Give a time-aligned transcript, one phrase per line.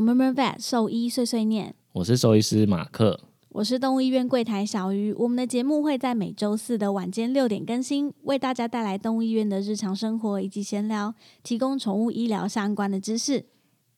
[0.00, 3.20] 欢迎来到 Murmur Vet 兽医碎碎念，我是兽医师马克。
[3.50, 5.12] 我是动物医院柜台小鱼。
[5.12, 13.44] 我们的节目会在每周四的晚间六点更新，为大家带来动物医院的日常生活以及闲聊，提供宠物医疗相关的知识。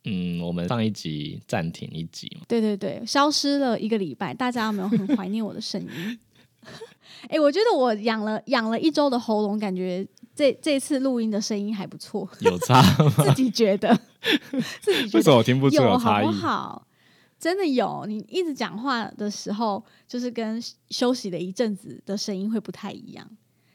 [0.04, 6.18] 嗯，我们上一集暂停一集嘛，对对对，消失了一个礼拜，大家有没有很怀念我的声音？
[7.28, 10.04] 哎、我觉得我养了养了一周的喉咙，感觉
[10.34, 13.10] 这这次录音的声音还不错，有差吗？
[13.26, 13.98] 自己觉得，
[14.80, 16.26] 自己觉得为什么我听不出有差异？
[16.26, 16.86] 不好？
[17.38, 23.28] 真的有，你一直讲话的时候，就是跟休息了一阵子的声音会不太一样。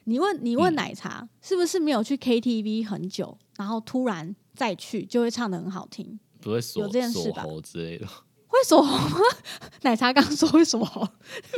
[0.05, 6.17] 你问你问嗯奶茶、是不是没有去 KTV 很久，然后突然再去就会唱的很好听？
[6.39, 8.07] 不会锁有这件事锁吧喉之类的？
[8.47, 9.25] 会锁喉吗？
[9.83, 11.07] 奶茶刚说会锁喉，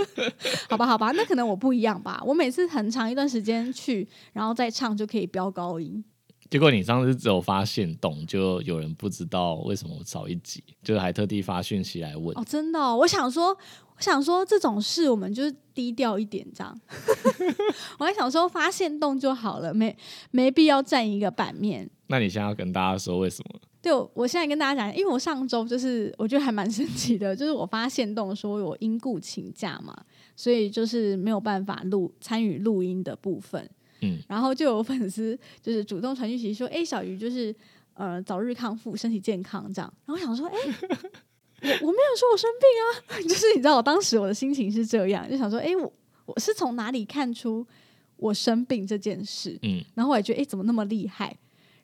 [0.70, 2.22] 好吧好吧，那可能我不一样吧。
[2.26, 6.04] 我每次很长一段时间去，然后再唱就可以飙高音。
[6.50, 12.36] 结果你上次只有发现动，就有人不知道为什么我少一集，就是还特地发讯息来问。
[12.36, 16.76] 哦，真的哦、我想说，我想说这种事我们就是低调一点这样。
[18.00, 19.96] 我还想说发现动就好了，没
[20.32, 21.88] 没必要占一个版面。
[22.08, 23.60] 那你现在要跟大家说为什么？
[23.82, 29.96] 对，我我现在跟大家讲，因为我上周就是我觉得还蛮 神奇的，就是我发现动说我因故请假嘛，
[30.36, 33.70] 所以就是没有办法录参与录音的部分。
[34.02, 37.54] 嗯，然后就有粉丝就是主动传讯息说：“哎、小鱼就是
[37.94, 45.92] 呃早日康复，身体健康这样。”然后我想说：“哎、我我没有说我生病啊， 就是你知道我当时我的心情是这样，就想说：哎、我
[46.26, 47.66] 我是从哪里看出
[48.16, 49.60] 我生病这件事？
[49.64, 51.38] 嗯，然后我也觉得：哎、怎么那么厉害？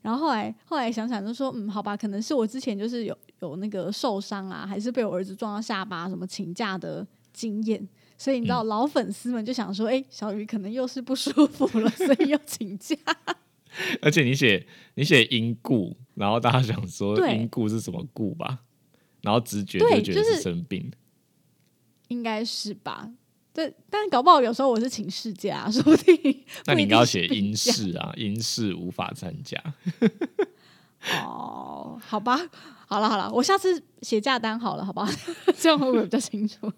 [0.06, 12.96] 然后后来后来想想就说：嗯，好吧，可能是我之前就是有有那个受伤啊，还是被我儿子撞到下巴，什么请假的经验。”所以你知道，老粉丝们就想说：“哎、小鱼可能又是不舒服了，所以要请假。
[14.00, 18.60] 而且你写你写因故，然后大家想说因故是什么故吧？
[19.22, 20.92] 然后直觉对就觉得是是生病。
[22.10, 23.10] 应该是吧？
[23.56, 26.44] 对，但搞不好有时候我是请事假，说不定。
[26.66, 29.58] 那你应该要写因事啊，因事无法参加。
[31.24, 32.38] 哦，好吧，
[32.86, 35.10] 好了好了，我下次写假单好了，好不好？
[35.58, 36.70] 这样会不会比较清楚？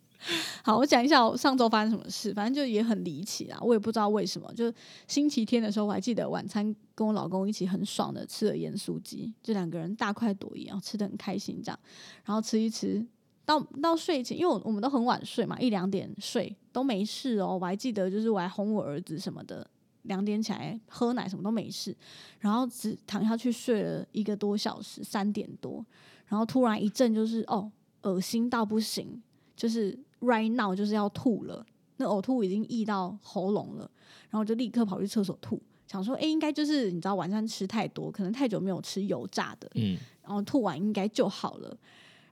[0.62, 4.52] 好，我讲一下我上周发生什么事，反正就也很离奇啊，我也不知道为什么。
[4.52, 4.70] 就
[5.06, 11.78] 星期天的时候，我还记得晚餐跟我老公一起很爽的吃了盐酥鸡，就两个人大快朵颐，然后吃的很开心这样，
[12.26, 13.06] 然后吃一吃。
[13.48, 17.56] 到到睡前，因为我我们都很晚睡嘛，一两点睡都没事哦。
[17.58, 19.66] 我还记得，就是我还哄我儿子什么的，
[20.02, 21.96] 两点起来喝奶什么都没事，
[22.40, 25.82] 然后只躺下去睡了一个多小时，三点多，
[26.26, 27.72] 然后突然一阵就是哦，
[28.02, 29.18] 恶心到不行，
[29.56, 31.64] 就是 right now 就是要吐了，
[31.96, 33.90] 那呕吐已经溢到喉咙了，
[34.28, 41.74] 然后我就立刻跑去厕所吐，想说，哎，应该就是你知道晚上吃太多，可能太久没有吃油炸的，嗯，然后吐完应该就好了。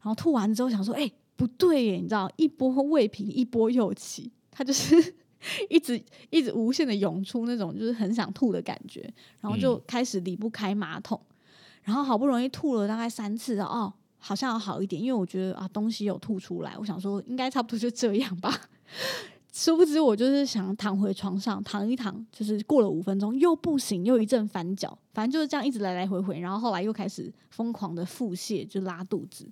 [0.02, 5.14] 然后吐完之后想说，哎、不对耶，你知道，一波未平一波又起，它就是
[5.68, 11.20] 一直一直无限的涌出那种就是很想吐的感觉，然后就开始离不开马桶，
[11.82, 18.52] 然后好不容易吐了大概三次，哦，好像要好一点，因为我觉得啊东西有吐出来，我想说应该差不多就这样吧。
[19.52, 29.48] 殊不知我就是想躺回床上躺一躺，就是过了五分钟又不行，又一阵翻脚，反正就是这样一直来来回回，然后后来又开始疯狂的腹泻，就拉肚子，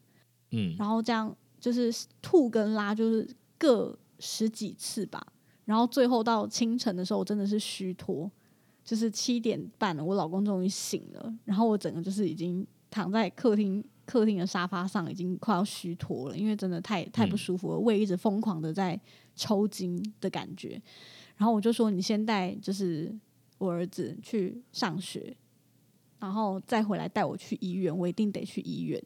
[0.54, 1.92] 嗯，然后这样就是
[2.22, 3.28] 吐跟拉就是
[3.58, 5.26] 各十几次吧，
[5.64, 8.30] 然后最后到清晨的时候，我真的是虚脱，
[8.84, 18.98] 就是七点半了，我老公终于醒了，然后我整个就是已经躺在客厅客厅的沙发上，已经快要虚脱了，因为真的太太不舒服了，胃一直疯狂的在
[19.34, 20.80] 抽筋的感觉，
[21.36, 23.12] 然后我就说你先带就是
[23.58, 25.34] 我儿子去上学，
[26.18, 29.02] 然后再回来带我去医院，我一定得去医院。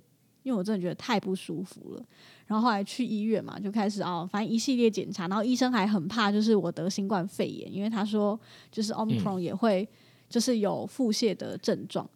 [0.49, 2.03] 因为我真的觉得太不舒服了。
[2.47, 8.41] 然后后来去医院嘛，就开始哦，反正一系列检查，然后医生还很怕，就是我得新冠肺炎，因为他说
[8.73, 9.87] 就是 omicron 也会
[10.31, 12.09] 就是有腹泻的症状。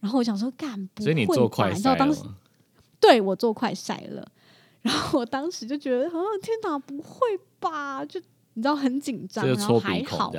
[0.00, 2.22] 然后我想说，干不所以你会吧做快你知道当时？
[2.98, 4.26] 对我做快筛了，
[4.80, 7.20] 然后我当时就觉得，哦天哪，不会
[7.60, 8.02] 吧？
[8.06, 8.18] 就
[8.54, 10.32] 你知道很紧张，然后戳还好。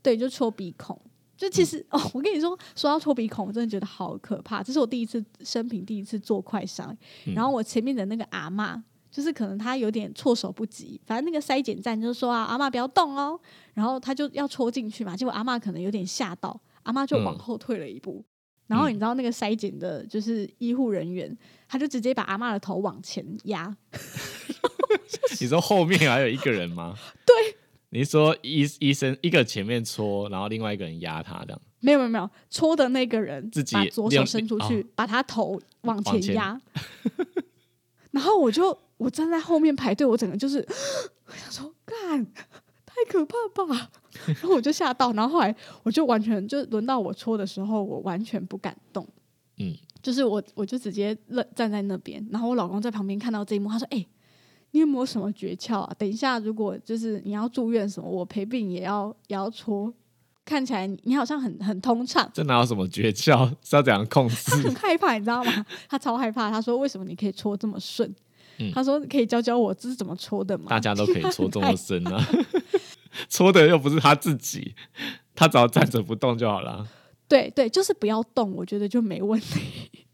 [0.00, 0.96] 对，就戳鼻孔。
[1.42, 4.62] 就其实、哦，我跟你说，说到戳鼻孔，我真的觉得好可怕。
[4.62, 6.88] 这是我第一次生平第一次做快筛，
[7.26, 8.80] 嗯然后我前面的那个阿嬷，
[9.10, 13.36] 就是可能她有点措手不及，反正那个筛检站就说啊，阿嬷不要动哦，
[13.74, 18.24] 然后她就要戳进去嘛，结果阿嬷可能有点吓到，阿嬷就往嗯后退了一步。
[18.68, 21.36] 然后你知道那个筛检的，就是医护人员，
[21.68, 23.76] 他就直接把阿嬷的头往前压，
[25.40, 26.94] 你说后面还有一个人吗？
[27.26, 27.34] 对，
[27.94, 31.60] 你说医医生一个前面戳，然后另外一个人压他这样。
[31.80, 34.84] 没有没有没有，戳的那个人自己把左手伸出去，哦。
[34.94, 36.22] 把他头往往前。
[36.22, 36.58] 前压，
[38.12, 40.66] 然后我就我站在后面排队，我整个就是
[41.26, 42.24] 我想说，干
[42.86, 43.34] 太可怕
[43.66, 43.90] 吧，
[44.24, 49.06] 然后我就吓到，然后后来我就完全就轮到我戳的时候，我完全不敢动，
[49.58, 54.06] 嗯，就是我我就直接愣站在那边，然后我老公在旁边看到这一幕，他说：“哎、
[54.72, 55.94] 你有没有什么诀窍啊？
[55.98, 59.92] 等一下如果就是你要住院什么，我陪病也要也要搓。”
[60.44, 63.48] 看起来你你好像很很通畅，这哪有什么诀窍？
[63.62, 64.56] 是要怎样控制他？
[64.56, 65.64] 很害怕，你知道吗？
[65.88, 66.50] 他超害怕。
[66.50, 68.12] 他说：“为什么你可以搓这么顺？”
[68.58, 72.26] 嗯他说：“可以教教我这是怎么搓的吗？”大家都可以搓这么深啊，
[73.30, 74.74] 搓的又不是他自己，
[75.34, 76.84] 他只要站着不动就好了。
[77.28, 79.60] 对对，就是不要动，我觉得就没问题。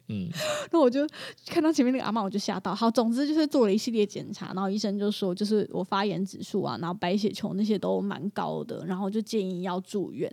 [0.08, 0.28] 嗯，
[0.72, 1.06] 那我就
[1.46, 2.74] 看到前面那个阿妈，我就吓到。
[2.74, 10.32] 好，总之就是做了一系列检查，然后医生就说，就是我发炎指数啊，然后白血球那些都蛮高的，然后就建议要住院。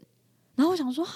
[0.56, 1.14] 然后我想说，哈，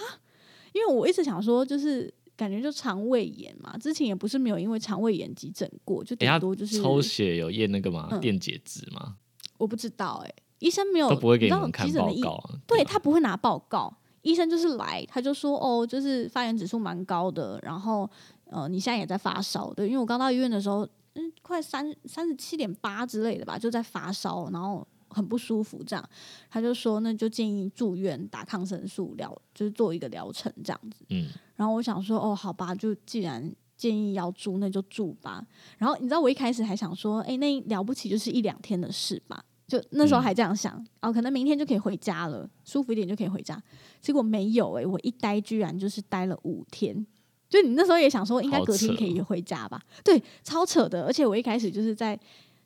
[0.73, 8.09] 因为我一直想说，就是感觉就肠胃炎嘛，之前也不是没有因为肠胃炎急诊过，就顶多就是、抽血有验那个吗？
[8.11, 9.15] 嗯电解质吗？
[9.57, 12.59] 我不知道哎、医生没有都不会给你们看报告啊。
[12.67, 18.09] 对啊他不会拿报告，医生就是来，他就说哦，就是发炎指数蛮高的，然后
[18.49, 26.09] 呃，你现在也在发烧对，因为我刚到医院的时候，嗯，快三三十七点八之类的吧，就在发烧，然后很不舒服，这样，
[26.49, 31.05] 他就说那就建议住院打抗生素疗，就是做一个疗程这样子。
[31.09, 35.45] 嗯，然后我想说，哦，好吧，就既然建议要住，那就住吧。
[35.77, 43.61] 然后你知道，我一开始还想说，哎，那了不起就是一两天的事吧，就那时候嗯还这样想，哦，可能明天就可以回家了，舒服一点就可以回家。
[44.01, 47.05] 结果没有、诶，我一待居然就是待了五天。
[47.49, 49.81] 就你那时候也想说，应该隔天可以回家吧？
[50.03, 51.03] 对，超扯的。
[51.05, 52.17] 而且我一开始就是在，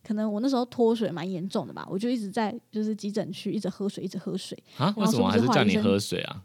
[0.06, 4.62] 可能我那时候脱水蛮严重的吧，我就一直在就是急诊区一直喝水，一直喝水。
[4.77, 6.44] 啊，为什么还是叫你喝水啊？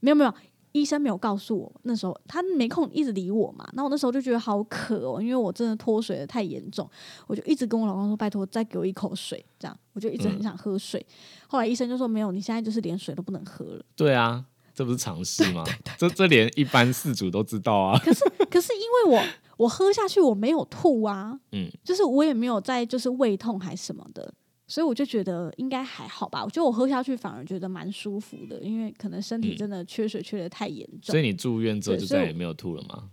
[0.00, 0.32] 没有没有，
[0.72, 3.68] 医生没有告诉我，那时候他没空一直理我嘛。
[3.74, 6.88] 那我那时候就觉得好渴哦，因为我真的脱水的太严重，
[7.26, 11.04] 我就一直跟我老公说：“拜托，再给我一口水。”这样我就一直很嗯想喝水。
[11.48, 13.84] 后来医生就说：“没有，你现在就是连水都不能喝了。
[13.96, 14.44] 对啊，
[14.78, 15.64] 这不是常识吗？
[15.98, 17.98] 这这连一般事主都知道啊。
[17.98, 19.24] 可是可是因为我
[19.56, 24.32] 我喝下去我没有吐啊，嗯，就是我也没有在就是胃痛还什么的。
[24.68, 31.10] 所以我就觉得应该还好吧，我觉得我喝下去反而觉得蛮舒服的，因为可能身体嗯真的缺水缺的太严重。
[31.10, 33.10] 所以你住院之后就再也没有吐了吗？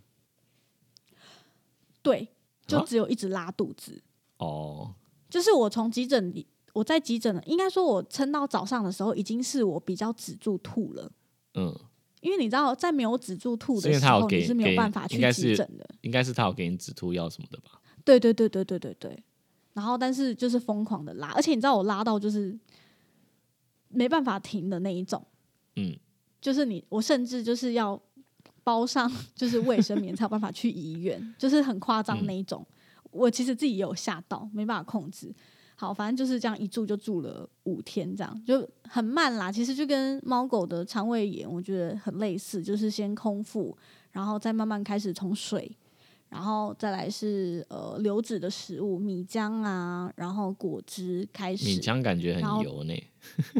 [2.03, 2.27] 对，
[2.67, 4.03] 就啊只有一直拉肚子。
[4.37, 4.93] 哦，
[5.31, 11.11] 就是我从急诊里，我在急诊了，应该说我撑到早上的时候，已经是我比较止住吐了。
[11.55, 11.73] 嗯，
[12.21, 15.87] 因为你知道，在没有止住吐的时候，你是没有给办法去急诊的。
[16.01, 17.81] 应该是他有给你止吐药什么的吧？
[18.03, 19.23] 对对对对对对对。
[19.73, 22.57] 然后，但是就是疯狂的拉，而且你知道我拉到就是
[23.89, 25.25] 没办法停的那一种，
[25.75, 25.97] 嗯，
[26.39, 28.01] 就是你我甚至就是要
[28.63, 32.65] 包上 就是卫生棉才有办法去医院，就是很夸张嗯那一种。
[33.11, 35.33] 我其实自己也有吓到，没办法控制。
[35.75, 39.51] 好，反正就是这样一住就住了五天，这样就很慢啦。
[39.51, 43.77] 其实就跟猫狗的肠胃炎，我觉得很类似，就是先空腹，
[44.11, 45.69] 然后再慢慢开始从水，
[46.29, 51.65] 然后再来是呃流质的食物，米浆啊，然后果汁开始。
[51.65, 52.93] 米浆感觉很油呢。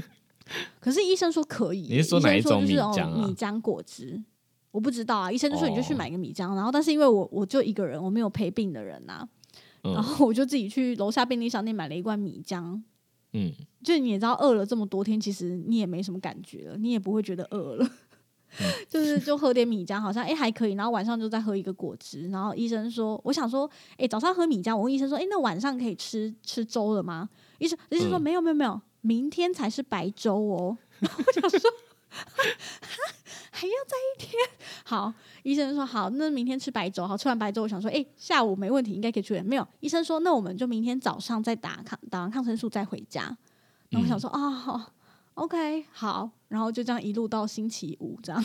[0.80, 4.24] 可是医生说可以，你是说哪一种就是米浆米浆果汁，
[4.72, 5.32] 我不知道啊。
[5.32, 9.28] 医生就说你就去哦买个米浆，然后但是因为我我就一个人，我没有陪病的人呐、然
[9.86, 12.82] 嗯后我就自己去楼下便利商店买了一罐米浆。
[13.34, 13.52] 嗯，
[13.84, 17.86] 就你也知道，饿了这么多天，其实你也没什么感觉了，你也不会觉得饿了。
[17.86, 22.30] 嗯 就是就喝点米浆，好像哎、诶还可以，然后晚上就再喝一个果汁。
[22.30, 27.28] 然后医生说，我想说，哎、早上喝米浆，我问医生说，哎、那晚上可以吃吃粥了吗？
[27.60, 30.78] 医生医生说、嗯没有没有没有，明天才是白粥哦。
[31.00, 31.60] 然 后我想说，
[33.56, 34.34] 还要再一天？
[34.84, 37.08] 好，医生说好，那明天吃白粥。
[37.08, 39.46] 好，吃完白粥，我想说，哎、下午没问题，应该可以出院。
[39.46, 43.22] 没有，医生说那我们就明天早上再打抗打完抗生素再回家。
[43.90, 44.92] 然后我想说、啊，好
[45.36, 48.44] ，OK，好，然后就这样一路到星期五这样。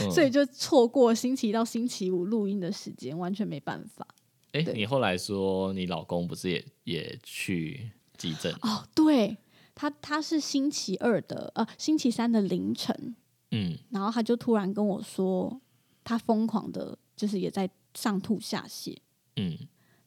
[0.00, 4.06] 嗯所以就错过星期一到星期五录音的时间，完全没办法。
[4.50, 8.52] 哎、对你后来说你老公不是也也去急诊？
[8.62, 9.36] 哦，对
[9.76, 13.14] 他，他是星期二的呃星期三的凌晨，
[13.50, 15.60] 嗯，然后他就突然跟我说，
[16.04, 18.96] 他疯狂的，就是也在上吐下泻。
[19.36, 19.56] 嗯，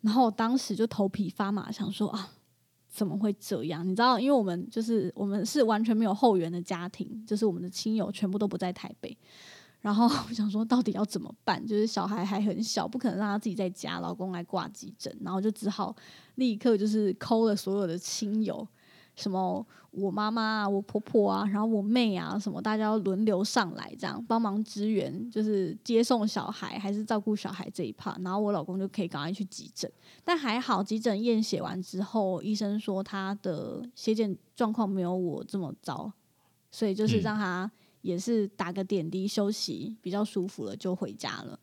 [0.01, 2.31] 然后我当时就头皮发麻，想说啊，
[2.87, 3.87] 怎么会这样？
[3.87, 9.17] 你知道，因为我们就是我们是完全没有后援的家庭，就是我们的亲友全部都不在台北。
[9.79, 11.65] 然后我想说，到底要怎么办？
[11.65, 15.95] 就是小孩还很小，不可能让他自己在家，老公来挂急诊，然后就只好
[16.35, 18.67] 立刻就是抠了所有的亲友，
[19.15, 29.91] 什么我妈妈啊、我婆婆啊，然后我妹啊，什么大家要轮流上来，这样帮忙支援，就是接送小孩还是照顾小孩这一 part，然后我老公就可以赶快去急诊。
[30.23, 36.11] 但还好，急诊验血完之后，医生说他的血检状况没有我这么糟，
[36.71, 37.69] 所以就是嗯让他
[38.01, 41.59] 也是打个点滴休息，比较舒服了就回家了。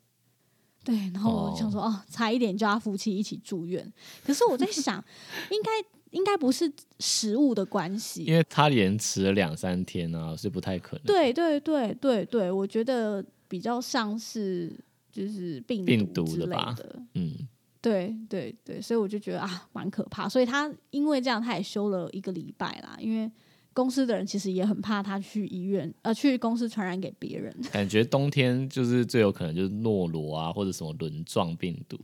[0.81, 3.91] 对，然后我想说，哦，差一点就要夫妻一起住院。
[4.23, 5.03] 可是我在想，
[5.51, 5.69] 应该
[6.11, 11.05] 应该不是食物的关系，因为他延迟了两三天啊，是不太可能。
[11.05, 14.73] 对对对对对，我觉得比较像是
[15.11, 17.01] 就是病病毒之类毒的吧的。
[17.13, 17.35] 嗯，
[17.81, 20.27] 对对对，所以我就觉得啊，蛮可怕。
[20.27, 22.97] 所以他因为这样，他也休了一个礼拜啦。
[22.99, 23.29] 因为
[23.73, 27.55] 公司的人其实也很怕他去医院，呃，去公司传染给别人。
[27.71, 31.97] 感觉冬天就是最有可能就是诺罗啊，或者什么轮状病毒。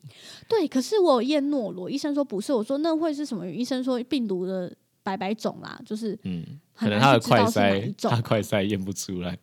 [0.47, 3.45] 对，可是我有验诺罗，医生说不是，我说那会是什么？
[3.49, 9.37] 医生说病毒的白白种啦，就是嗯，可能他的快筛，他快筛验不出来。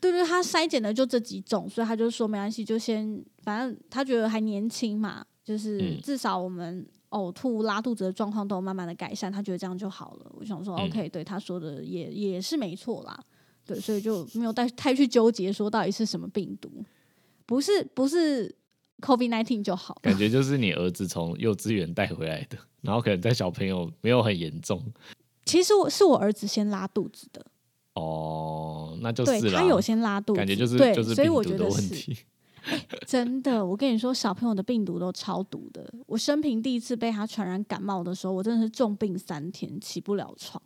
[0.00, 10.30] 对对，他筛检的就这几种，所以他就说没关系，就先反正他觉得还年轻嘛，就是嗯至少我们呕吐、拉肚子的状况都有慢慢的改善，他觉得这样就好了。
[10.38, 13.18] 我想说、嗯 OK，对他说的也也是没错啦，
[13.64, 16.70] 对，所以就没有太太去纠结说到底是什么病毒，
[17.46, 18.54] 不是不是
[19.00, 20.00] COVID nineteen 就好了。
[20.02, 24.82] 感觉就是你儿子从幼稚园带回来的，然后可能在小朋友没有很严重
[25.46, 27.44] 其实我是我儿子先拉肚子的，
[27.94, 31.76] 哦，那就是他有先拉肚子，感觉就是对，就是所以病毒的我觉得是。
[31.76, 32.18] 问题。
[33.08, 35.88] 真的，我跟你说，小朋友的病毒都超毒的。
[36.06, 40.60] 我生平第一次被他传染感冒的时候，我真的是重病三天，起不了床。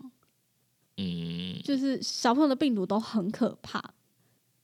[0.96, 3.92] 嗯，就是小朋友的病毒都很可怕，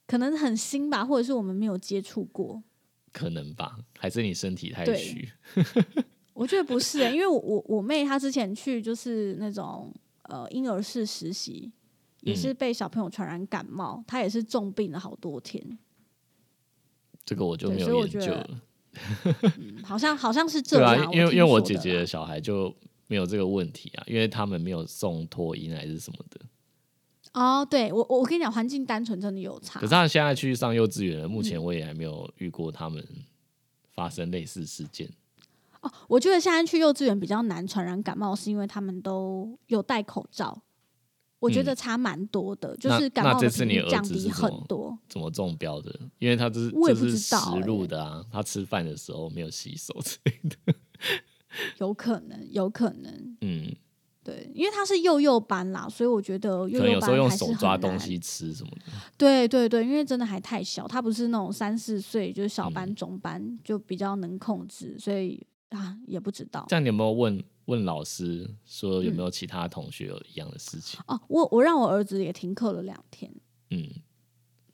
[0.07, 2.63] 可能很新吧，或者是我们没有接触过。
[3.13, 5.29] 可能吧，还是你身体太虚。
[6.33, 9.93] 我觉得不是、欸，因为我我我妹她之前去就是那种
[10.23, 11.71] 呃婴儿室实习，
[12.21, 15.77] 也是被小朋友传染感冒，她也是重病了好多天。
[17.27, 18.49] 这个我就对没有研究了。
[19.59, 22.73] 嗯，好像好像是这对啊。，因为因为我姐姐的小孩就
[23.07, 26.39] 没有这个问题啊，因为他们没有送托婴还是什么的。
[27.33, 29.91] 哦，对我我跟你讲，环境单纯真的有差可是。
[29.91, 33.05] 他现在去上幼稚园了，目嗯前我也还没有遇过他们
[33.93, 35.07] 发生类似事件。
[35.81, 40.63] 哦，我觉得现在去幼稚园比较难传染感冒，是因为他们都有戴口罩。
[41.39, 43.39] 我觉得差蛮多的，就是感那冒
[43.89, 44.97] 降低很多。
[45.07, 45.99] 怎么中标的？
[46.19, 50.73] 因为他这是我也不知道实录欸的啊，他吃饭的时候没有洗手之类的。
[51.77, 53.73] 有可能，有可能，嗯，
[54.23, 57.59] 对，因为他是幼幼班啦，所以我觉得幼幼有时候用手班还是。
[57.59, 58.91] 抓东西吃什么的。
[59.17, 66.75] 对对对，因为真的还太小，他不是那种三四岁，就是小班、嗯中班，就比较能控制，所以啊，也不知道这。
[66.75, 70.99] 样你有没有问问老师说有嗯没有其他同学有一样的事情？
[71.07, 73.31] 哦，我我让我儿子也停课了两天。
[73.69, 73.89] 嗯，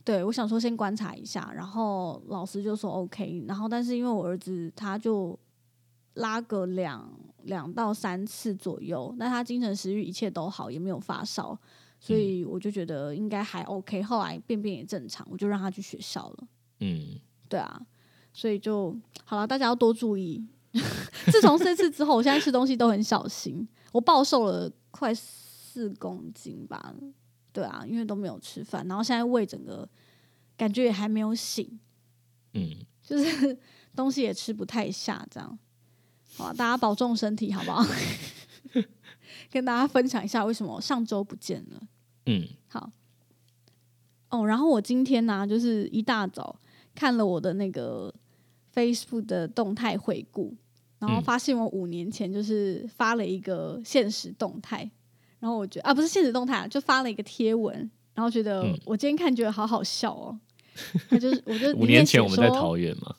[0.04, 5.38] 对，我想说先观察一下，然后老师就说 OK，然后但是因为我儿子他就
[6.14, 7.12] 拉个两
[7.44, 11.58] 两到三次左右，那他精神食欲一切都好，也没有发烧，
[12.00, 14.04] 所以我就觉得应该还 OK。
[14.04, 16.48] 后来便便也正常，我就让他去学校了。
[16.82, 17.20] 嗯，
[17.50, 17.82] 对啊，
[18.32, 18.96] 所以就
[19.26, 20.46] 好了，大家要多注意。
[21.32, 26.94] 自从这次之后，我现在吃东西都很小心，我暴瘦了快四公斤吧。
[27.51, 29.88] 对啊，因为都没有吃饭，然后现在胃整个
[30.58, 31.80] 感觉也还没有醒，
[32.53, 33.56] 嗯，就是
[33.96, 35.60] 东西也吃不太下，这样。
[36.36, 37.86] 好啊，大家保重身体，好不好？
[39.51, 41.82] 跟大家分享一下为什么我上周不见了。
[42.25, 42.92] 嗯，好。
[44.30, 46.60] 哦，然后我今天呢、就是一大早
[46.96, 48.12] 看了我的那个
[48.74, 50.56] Facebook 的动态回顾，
[51.05, 54.89] 然后嗯发现我五年前就是发了一个现实动态，
[55.41, 57.77] 然后我觉得啊，不是现实动态啊，就发了一个贴文，
[58.13, 60.39] 然后觉得嗯我今天看觉得好好笑哦。
[61.10, 62.77] 他就是，我就 五年前我们在桃。
[62.77, 63.13] 园嘛，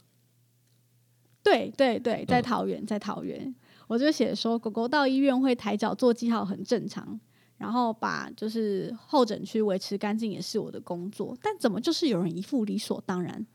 [1.42, 3.54] 对对对，在嗯桃园，在桃园，
[3.86, 7.20] 我就写说狗狗到医院会抬脚做记号很正常，
[7.58, 13.46] 然后把就是候诊区维持干净也是我的工作，但怎么就是有人一副理所当然，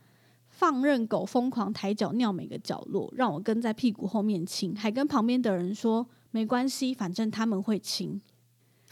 [0.60, 8.22] 放任狗疯狂抬脚尿每个角落，让我跟在屁股后面亲，还跟旁边的人说没关系，反正他们会亲。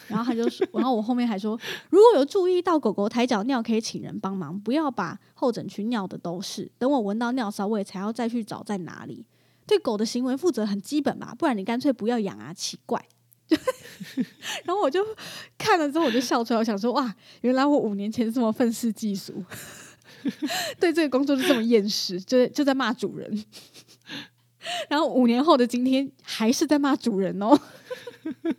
[0.08, 1.60] 然后他就说， 然后我后面还说，
[1.90, 6.72] 如果有注意到狗狗抬脚尿，可以请人帮忙，不要把候诊区尿的都是。
[6.78, 9.26] 等我闻到尿骚味，才要再去找在哪里。
[9.66, 13.06] 对狗的行为负责很基本嘛，不然你干脆不要养啊，奇怪。
[14.64, 15.04] 然后我就
[15.58, 19.44] 看了之后，我就笑出来，我想说，哇，原来我五年前这么愤世嫉俗，
[20.80, 23.46] 对这个工作就这么厌世，就就在骂主人。
[24.90, 27.58] 然后五年后的今天，还是在骂主人哦。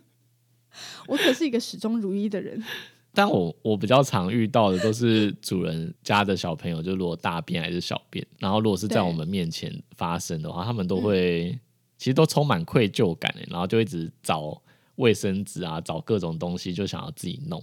[1.07, 2.63] 我可是一个始终如一的人。
[3.11, 11.59] 但我我比较常遇到的都是主人家的小朋友，就如果大便还是小便，然后如果是在我们面前发生的话，他们都会、
[11.97, 14.61] 其实都充满愧疚感欸，然后就一直找
[14.95, 17.61] 卫生纸啊，找各种东西，就想要自己弄。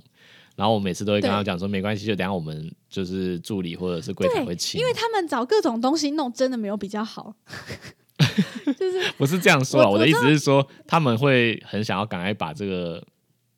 [0.57, 7.35] 然后我每次都会跟他对讲说，没关系，就等下我们就是助理或者是柜台会对，清，因为他们找各种东西弄，真的没有比较好。
[8.67, 13.07] 就是 不是这样说啊，我我的意思是说，他们会很想要赶快把这个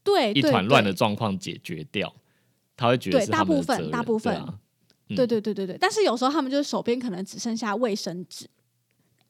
[0.02, 2.12] 对对一团乱的对状况解决掉，
[2.76, 4.34] 他会觉得对大是他们的部分大部分。
[4.34, 4.58] 对啊
[5.08, 5.16] 嗯。
[5.16, 8.46] 对对对对对，但是有时候他们就是手边可能只剩下卫生纸，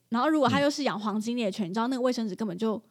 [0.09, 0.63] 然后如果他嗯。
[0.63, 2.81] 又是养黄金猎犬，你知道那个卫生纸根本就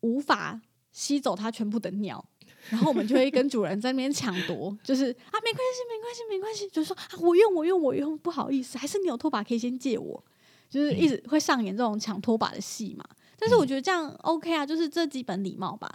[0.00, 2.24] 无法吸走它全部的尿，
[2.70, 10.24] 然后我们就会跟主人在那边抢夺，就是啊没关系没关系没关系，就是说啊我用我用我用，不好意思，还是你有拖把可以先借我，
[10.70, 13.04] 就是一直会上演这种抢拖把的戏嘛。
[13.38, 15.90] 但是我觉得这样 OK 啊，就是这基本礼貌吧。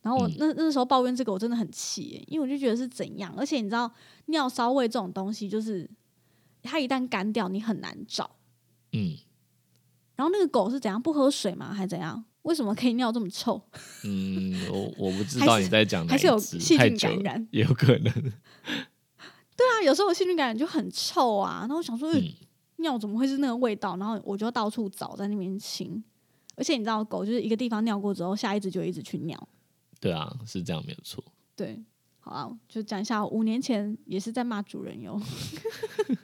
[0.00, 3.90] 然后我嗯那那时候抱怨这个，我真的很气耶，因为我就觉得是怎样，而且你知道
[4.26, 5.88] 尿骚味这种东西，就是
[6.62, 8.30] 它一旦干掉，你很难找。
[8.92, 9.18] 嗯
[10.16, 11.72] 然后那个狗是怎样不喝水吗？
[11.72, 12.24] 还怎样？
[12.48, 13.60] 为什么可以尿这么臭？
[14.04, 18.12] 嗯，我我不知道你在讲哪还是有细菌感染也有可能。
[19.54, 21.58] 对啊，有时候我细菌感染就很臭啊。
[21.60, 22.10] 然后我想说，
[22.76, 23.98] 尿怎么会是那个味道？
[23.98, 26.02] 然后我就到处找，在那边清。
[26.56, 29.48] 而且你知道，狗就是一个地方尿过之后，下一只就一直去尿。
[30.00, 31.22] 对啊，是这样没有错。
[31.54, 31.78] 对，
[32.18, 35.20] 好啊，就讲一下，五年前也是在骂主人哟，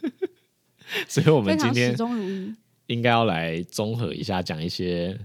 [1.06, 2.54] 所以我们今天始终如一。
[2.86, 5.18] 应该要来综合一下，讲一些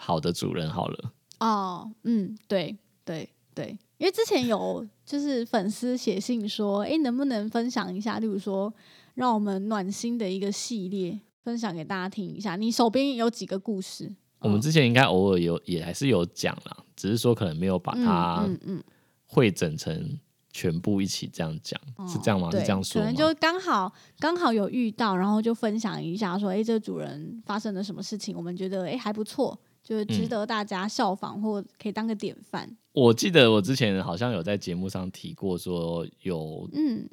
[0.00, 1.12] 好的主人好了。
[1.40, 8.72] 哦，嗯，对对对，因为之前有就是粉丝写信说，哎，能不能分享一下，例如说
[9.14, 12.56] 让我们暖心的一个系列，分享给大家听一下。
[12.56, 14.06] 你手边有几个故事？
[14.06, 18.82] 嗯我们之前应该偶尔有也还是有讲啦，只是说可能没有把它嗯嗯
[19.26, 20.18] 汇整成
[20.50, 22.50] 全部一起这样讲，嗯是这样吗？
[22.50, 23.06] 是这样说吗？
[23.06, 32.76] 可能就刚好刚好有遇到，然后就分享一下，说，哎，这个主人发生了什么事情，我们觉得哎还不错，就是值嗯得大家效仿或可以当个典范。
[32.92, 37.08] 我记得我之前好像有在节目上提过，说有嗯，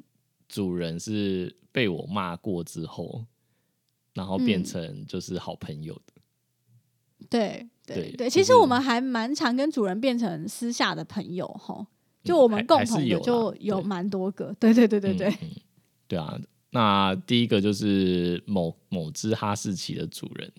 [0.48, 3.24] 主人是被我骂过之后，
[4.12, 6.12] 然后变嗯成就是好朋友的。
[7.30, 11.86] 对对对，对其实我们还蛮常跟主人变成私下的朋友哈，
[12.24, 15.34] 就我们共同的有就有蛮多个，对对对对对，
[16.06, 16.38] 对啊。
[16.70, 20.52] 那第一个就是某某只哈士奇的主人，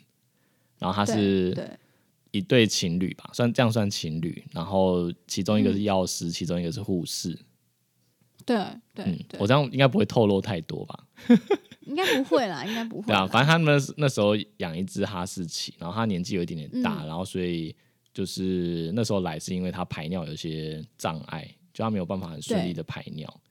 [0.80, 1.70] 然后他是对
[2.32, 4.44] 一对情侣吧，算这样算情侣。
[4.52, 7.38] 然后其中一个是嗯药师，其中一个是护士。
[8.46, 8.58] 对
[8.96, 11.08] 对我，这样应该不会透露太多吧？
[11.86, 13.08] 应该不会啦，应该不会。
[13.08, 17.76] 对啊，反正他们那那时候养一只哈士奇，然后他年纪有一点点大，嗯然后所以
[18.14, 23.42] 就是那时候来是因为他排尿有些障碍，就他没有办法很顺利的排尿。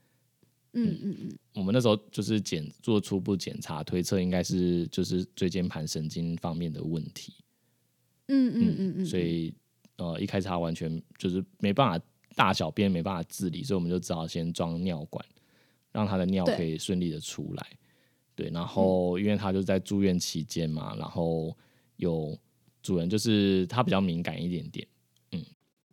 [0.73, 7.35] 嗯嗯嗯，我们那时候就是检做初步检查，推测应该是就是椎间盘神经方面的问题。
[8.29, 9.53] 嗯嗯嗯嗯，所以
[9.97, 12.05] 呃一开始他完全就是没办法
[12.37, 15.25] 大小便没办法自理，所以我们就只好先装尿管，
[15.93, 17.67] 让他的尿可以顺利的出来。
[18.35, 21.57] 对，然后因为他就在住院期间嘛，然后
[21.97, 22.39] 有
[22.81, 24.87] 主人就是他比较敏感一点点，
[25.33, 25.45] 嗯。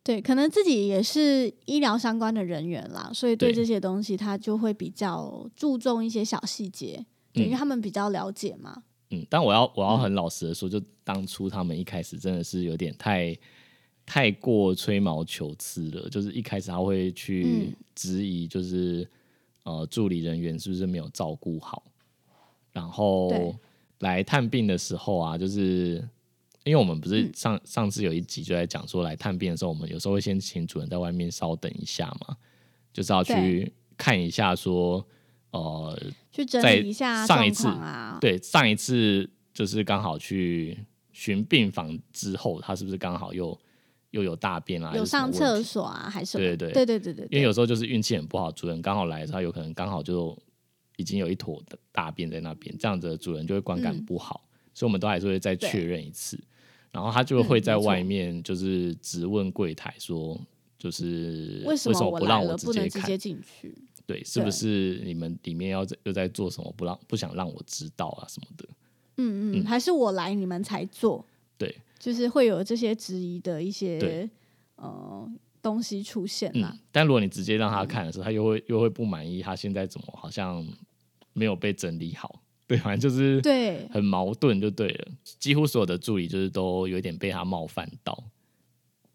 [0.03, 3.55] 对，可能自己也是医疗相关的人员啦，所以对对。
[3.55, 8.83] 这些东西他就会比较注重一些小细节，对，因为嗯他们比较了解嘛。
[9.11, 13.37] 嗯，但我要我要很老实的说，就当初他们一开始真的是有点太
[14.05, 17.75] 太过吹毛求疵了，就是一开始他会去嗯。
[17.95, 19.07] 质疑，就是、
[19.63, 21.81] 呃助理人员是不是没有照顾好，
[22.71, 23.55] 然后
[23.99, 26.05] 来探病的时候啊，就是
[26.65, 27.31] 因为我们不是嗯。
[27.33, 32.35] 上、上次有一集就在讲说来探病的时候，我们有时候会先请主人在外面稍等一下嘛，
[32.91, 35.05] 就是要去看一下说
[35.59, 40.77] 呃去整理一下状上一次况啊，对，上一次就是刚好去
[41.11, 43.57] 巡病房之后，他是不是刚好又
[44.11, 44.91] 又有大便啊？
[44.91, 45.61] 还有上厕？
[45.63, 50.37] 所啊，还是对对对对对对，因为有时候就是运气很不好，主人刚好来，他有可能刚好就
[50.97, 56.39] 已经有一坨的大便在那边，这样子的主人就会观感嗯不好，所以我们都还是会再确认一次。
[56.91, 60.39] 然后他就会在外面就是直问柜台说，
[60.79, 62.57] 就是为什么不让直接看？
[62.65, 63.75] 不能直接进去？
[64.05, 68.67] 对，是不是你们里面要在又在做什么，不让不想让我知道啊什么的？
[69.17, 71.25] 嗯嗯，还是我来你们才做，
[71.57, 74.29] 对，就是会有这些质疑的一些
[74.75, 75.29] 呃
[75.61, 80.65] 东西出现啦嗯。，但如果你直接让他看的时候，他又会又会不满意，他现在怎么好像
[81.33, 82.41] 没有被整理好？
[82.67, 85.07] 对，反正就是对很矛盾就对了。
[85.39, 88.23] 几乎所有的助理就是都有点被他冒犯到。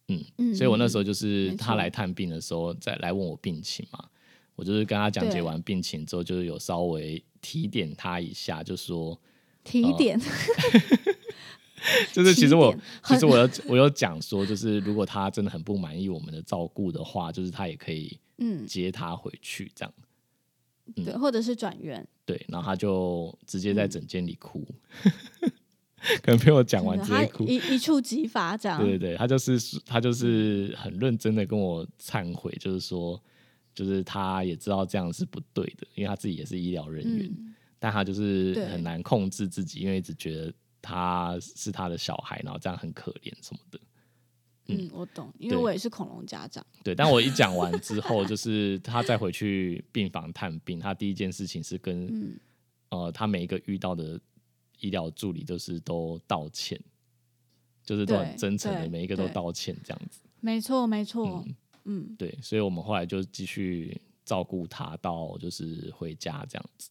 [0.09, 4.09] 嗯，嗯所以我那时候嗯就是他来探病的时候，再来问我病情嘛，
[4.61, 9.19] 我就是跟他讲解完病情之后，就是有稍微提点他一下，就说，
[9.65, 10.21] 提点，
[12.13, 19.95] 就是其实我其实我有我有讲说，就是如果他真的很不满意我们的照顾的话，就是他也可以嗯，接他回去这样。
[20.95, 22.07] 对，或者是转院。
[22.27, 24.67] 对，然后他就直接在嗯诊间里哭，
[26.21, 27.45] 可能被我讲完直接哭。
[27.47, 28.79] 一一触即发这样。
[28.79, 33.21] 对对对，他就是他就是很认真的跟我忏悔，就是说，
[33.75, 40.53] 就是他也知道这样是不对的，因为他自己也是医疗人员，嗯，但他就是很难控制自己，因为一直觉得
[40.83, 43.81] 他是他的小孩，然后这样很可怜什么的。
[44.73, 46.65] 嗯，我懂，因为我也是恐龙家长。
[46.85, 52.41] 对，但我一讲完之后，就是他再回去病房探病，他第一件事情是跟、嗯
[52.91, 54.21] 呃他每一个遇到的
[54.81, 56.81] 医疗助理都是都道歉，
[57.85, 60.21] 就是都很真诚的，每一个都道歉这样子。
[60.41, 61.45] 没错，没错。
[61.47, 61.55] 嗯，
[62.19, 66.91] 对，所以我们后来就继续照顾他到就是回家这样子。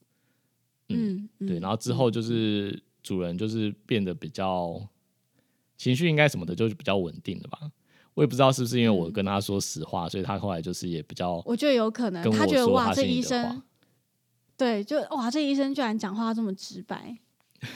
[0.90, 4.82] 嗯，对，嗯然后之后就是主人就是变得比较
[5.78, 7.72] 情绪应该什么的，就是比较稳定了吧。
[8.16, 13.62] 我也不知道是不是因为我嗯跟他说实话，所以他后来就是也比较我觉得有可能，他觉得哇，这医生，
[14.58, 17.18] 对，就哇，这医生居然讲话这么直白，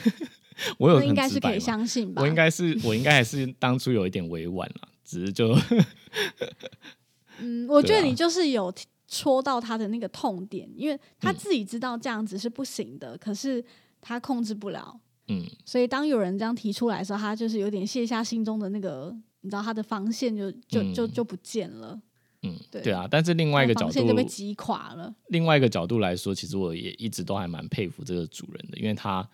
[0.80, 2.22] 我有那应该是可以相信吧？
[2.22, 5.56] 我应该是我应该还是当初有一点委婉了，只是就
[7.40, 8.74] 嗯，我觉得你就是有
[9.08, 11.36] 戳到他的那个痛点，因为他嗯。
[11.36, 13.64] 自己知道这样子是不行的，可是
[14.02, 15.44] 他控制不了，嗯。
[15.66, 21.12] 所以当有人这样提出来的时候，他就是有点卸下心中的那个，你知道他的防线就就就嗯。
[21.12, 22.02] 就不见了，
[22.42, 22.82] 嗯对。
[22.82, 23.08] 对啊。
[23.10, 25.14] 但是另外一个角他的防线就被度，击垮了。
[25.28, 29.28] 另外一个角度来说，其实我也一直都还蛮佩服这个主人的，因为他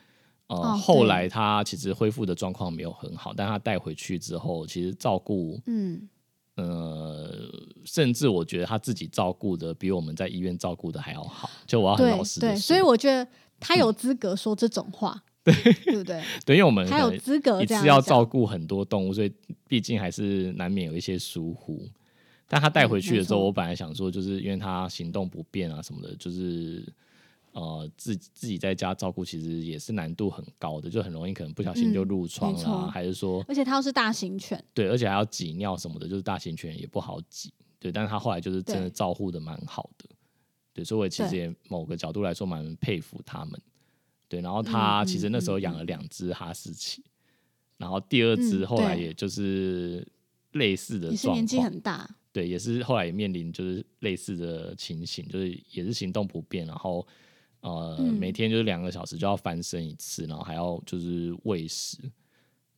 [0.48, 6.10] 呃、哦后来他其实恢复的状况没有很好，但他带回去之后，其实照顾嗯，
[6.56, 7.29] 呃，
[7.92, 11.50] 甚至我觉得他自己照顾的比我们在医院照顾的还要好。
[11.66, 13.28] 就我要很老实的对，所以我觉得
[13.60, 16.24] 他有资格说这种话， 对对不对？
[16.46, 19.34] 对，因为我们他有资格一次要照顾很多动物，所以
[19.68, 21.88] 毕竟还是难免有一些疏忽。
[22.48, 26.84] 但他带回去的时候，嗯我本来想说，就是因为他行动不便啊什么的，就是
[27.52, 37.54] 呃自自己在家照顾，其实也是难度很高的，就很容易可能不小心就嗯褥疮啦，还是说而且它又是大型犬，对，而且还要挤尿什么的，就是大型犬也不好挤。
[37.80, 40.06] 对，但是他后来就是真的照顾的蛮好的。
[40.74, 43.60] 对，所以我其实也某个角度来说蛮佩服他们。
[44.28, 47.04] 对，然后他嗯其实那时候嗯养了两只哈士奇，
[47.78, 50.08] 然后第二只后来也就是
[50.52, 57.06] 类似的状也是年纪况，很大，对，也是后来也面临就是类似的情形，就是也是行动不便，然后
[57.62, 61.98] 呃、嗯每天就是两个小时就要翻身一次，然后还要就是喂食。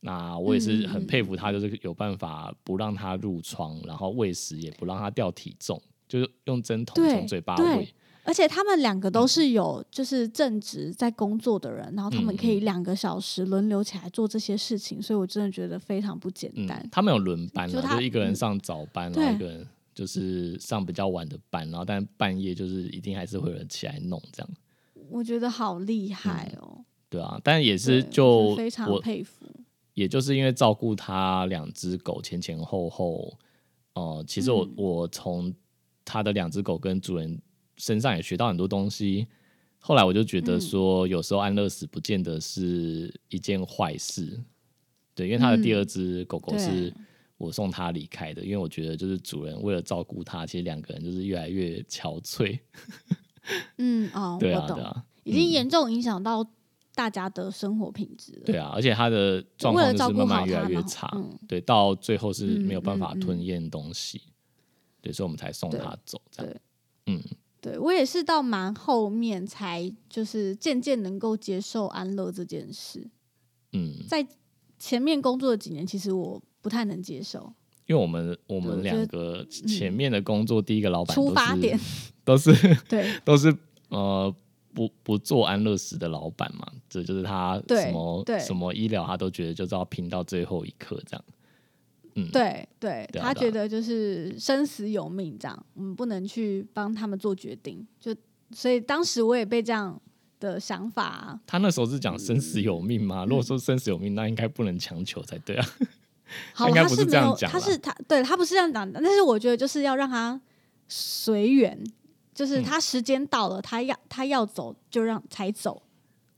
[0.04, 7.88] 那我也是很佩服他，就是有办法不让他入床，然后喂食也不让他掉体重，就是用针筒从嘴巴喂。
[8.24, 16.88] 而且他们两个都是有就是正职在工作的人，然后他们可以嗯两个小时轮流起来做这些事情，所以我真的觉得非常不简单嗯，。
[16.90, 24.50] 他们有轮班了，就一个人嗯上早班，然后一个人就是上比较晚的班，然后但半夜就是一定还是会有人起来弄这样，
[25.10, 29.41] 我觉得好厉害哦，对啊，但也是就非常佩服。
[29.94, 33.38] 也就是因为照顾他两只狗前前后后，
[33.94, 34.72] 呃，其实我、嗯。
[34.76, 35.54] 我从
[36.04, 37.40] 他的两只狗跟主人
[37.76, 39.26] 身上也学到很多东西。
[39.78, 40.60] 后来我就觉得嗯。
[40.60, 44.40] 说，有时候安乐死不见得是一件坏事，
[45.14, 46.92] 对，因为他的第嗯二只狗狗是
[47.36, 52.58] 我送他离开的，因为我觉得就是主人为了照顾他，其实两个人就是越来越憔悴，
[53.78, 56.48] 嗯，哦，对啊，已经严重影响到
[56.94, 58.42] 大家的生活品质了。
[58.44, 64.22] 对啊，而且他的状况就是慢慢越来越差，嗯对，到最后是没有办法吞咽东西，
[65.00, 66.60] 对，所以我们才送他走，这样对，
[67.14, 67.22] 嗯，
[67.60, 73.08] 对我也是到蛮后面才就是渐渐能够接受安乐这件事，
[73.72, 74.26] 嗯，在
[74.78, 77.52] 前面工作的几年，其实我不太能接受。
[77.86, 81.78] 因为我们我们两个前面的工作，第一个老板出发点
[82.24, 82.52] 都是
[82.88, 83.54] 对都是
[83.88, 84.32] 呃
[84.74, 91.24] 不不做安乐死的老板嘛，这就是他什么对什么医疗，他都觉得就是要拼到最后一刻这样，
[92.14, 97.86] 嗯，对对，他觉得就是生死有命这样，我们不能去帮他们做决定。
[98.00, 98.14] 就
[98.50, 100.00] 所以当时我也被这样
[100.40, 103.24] 的想法，他那时候是讲生死有命嗯吗？
[103.24, 105.66] 如果说生死有命，那应该不能强求才对啊。
[106.54, 110.40] 好， 他是没有，这样讲他是他对他不是这样讲的，但是我觉得就是要让他
[110.88, 111.78] 随缘，
[112.34, 115.82] 就是嗯他时间到了，他要他要走就让才走。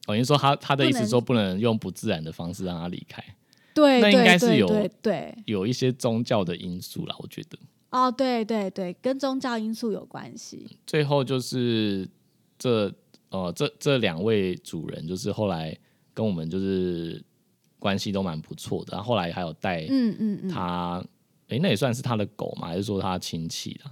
[0.07, 3.25] 哦，你说他他的意思说不能用不自然的方式让他离开，
[3.73, 7.59] 对，那应该是有对对有一些宗教的因素啦，我觉得。
[7.91, 10.79] 哦，对对对，跟宗教因素有关系。
[10.87, 12.07] 最后就是
[12.59, 12.93] 这
[13.31, 15.75] 呃这这两位主人，就是后来
[16.13, 17.25] 跟我们就是
[17.79, 21.05] 关系都蛮不错的，然后后来还有带嗯嗯嗯，他，
[21.49, 23.91] 诶，那也算是他的狗嘛，还是说他亲戚的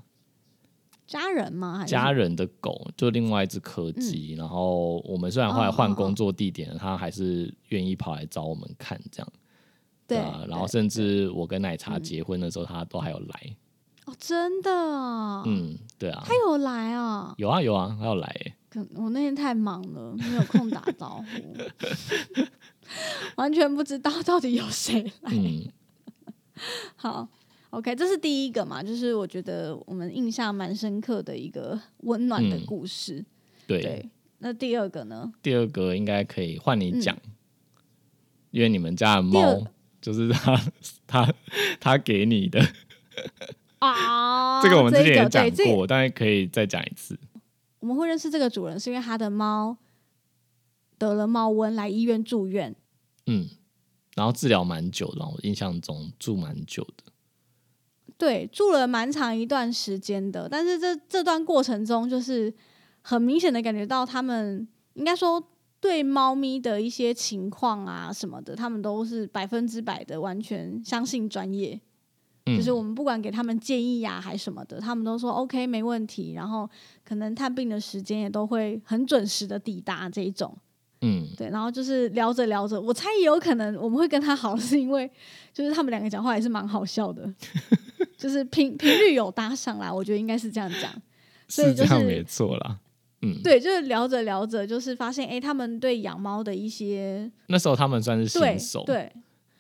[1.13, 1.79] 家人吗？
[1.79, 2.91] 还是家人的狗？
[2.97, 9.33] 就另外一只柯基，然后我们虽然后来换工作地点了，他还是愿意跑来找我们看这样。
[10.07, 13.57] 对啊，然后甚至我跟奶茶结婚的时候，他都还有来。
[14.07, 18.55] 哦，真的啊，嗯，对啊他，有来啊，有啊有啊，他有来、欸。
[18.69, 22.45] 可我那天太忙了，没有空打招呼，
[23.37, 25.31] 完全不知道到底有谁来。
[25.33, 25.69] 嗯，
[26.97, 27.29] 好
[27.73, 33.25] ，OK，这是第一个嘛，就是我觉得我们印象蛮深刻的一个温暖的嗯故事。
[33.67, 33.83] 对。
[33.83, 35.33] 对，那第二个呢？
[35.41, 37.17] 第二个应该可以换你讲，
[38.51, 39.65] 因为你们家的猫
[40.01, 40.61] 就是他
[41.07, 41.35] 他
[41.79, 42.61] 他给你的，
[43.79, 47.17] 啊，这个我们之前也讲过，但是可以再讲一次。
[47.79, 49.77] 我们会认识这个主人，是因为他的猫
[50.99, 52.75] 得了猫瘟，来医院住院。
[53.27, 53.49] 嗯，
[54.17, 57.12] 然后治疗蛮久的，我印象中住蛮久的。
[58.23, 62.55] 对，住了蛮长一段时间的，但是这这段过程中，就是
[63.01, 65.43] 很明显的感觉到他们应该说
[65.81, 71.81] 对猫咪的一些情况啊什么的，他们都是百分之百的完全相信专业。
[72.47, 76.71] 嗯，就是我们不管给他们建议呀、还什么的，他们都说 OK 没问题，然后
[77.05, 80.57] 可能探病的时间也都会很准时的抵达这一种。
[81.03, 85.11] 嗯对，然后就是聊着聊着，我猜也有可能我们会跟他好， 是因为
[85.53, 87.33] 就是他们两个讲话也是蛮好笑的，
[88.17, 90.91] 就是频频率有搭上来，我觉得应该是这样讲。
[91.49, 92.79] 所以就是是这样没错啦。
[93.21, 99.13] 嗯，对，就是聊着聊着，就是发现哎，诶他们对养猫的一些那时候他们算是新手，对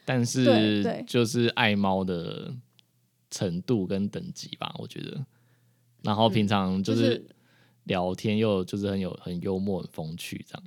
[0.05, 2.52] 但是对就是爱猫的
[3.31, 5.24] 程度跟等级吧，我觉得。
[6.02, 7.24] 然后平常就是
[7.85, 10.64] 聊天又就是很有很幽默、很风趣这样。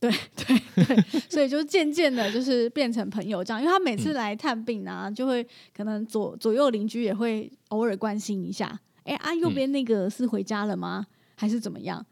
[0.00, 3.60] 对 对对，所以就渐渐的，就是变成朋友这样。
[3.60, 11.06] 因为他每嗯次来探病啊，就会可能左左右邻居也会偶尔关心一下，哎啊，右嗯边那个是回家了吗？
[11.36, 12.04] 还是怎么样？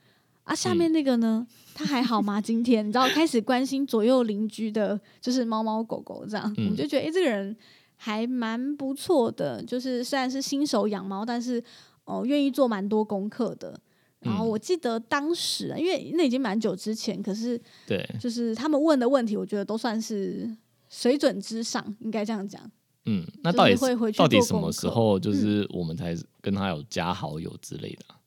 [0.45, 1.47] 啊，下嗯面那个呢？
[1.75, 2.41] 他还好吗？
[2.41, 7.57] 今天你知道开始关心左右邻居的，就是猫猫狗狗这样，我就觉得哎、诶这个人
[7.97, 9.63] 还蛮不错的。
[9.63, 11.63] 就是虽然是新手养猫，但是
[12.05, 13.81] 哦，愿意做蛮多功课的。
[14.21, 14.49] 然后嗯。
[14.49, 20.49] 我记得当时，因为那已经蛮久之前，可是对，就是他们问的问题，我觉得都算是
[20.89, 22.71] 水准之上，应该这样讲。
[23.05, 28.21] 嗯，那到底会回去到底什么时候就是我们才跟他有加好友之类的啊、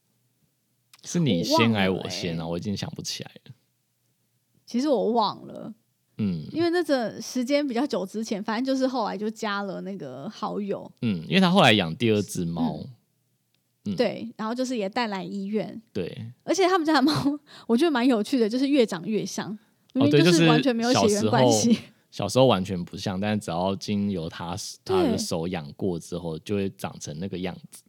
[1.03, 2.43] 是你先还我先啊？
[2.43, 3.53] 欸我已经想不起来了。
[4.65, 5.73] 其实我忘了，
[6.17, 6.47] 嗯。
[6.51, 12.89] 因为那个时间比较久之前，反正就是后来就加了那个好友，嗯，因为他后来养第二只猫，嗯
[13.97, 17.11] 对，然后就是也带来医院，对，而且他们家的猫
[17.67, 19.49] 我觉得蛮有趣的，就是越长越像，
[19.93, 21.77] 明明就是完全没有血缘关系。
[22.11, 27.83] 小时候完全不像，但是只要经由他他的手养过之后，就会长成那个样子。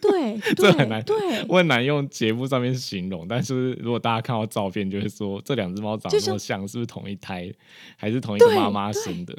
[0.00, 7.52] 对 这很难对对，我很难用节目上面形容，但是如果大家看到照片，就会说这两只猫长得就那么像，是不是同一胎，
[7.96, 9.36] 还是同一个妈妈生的？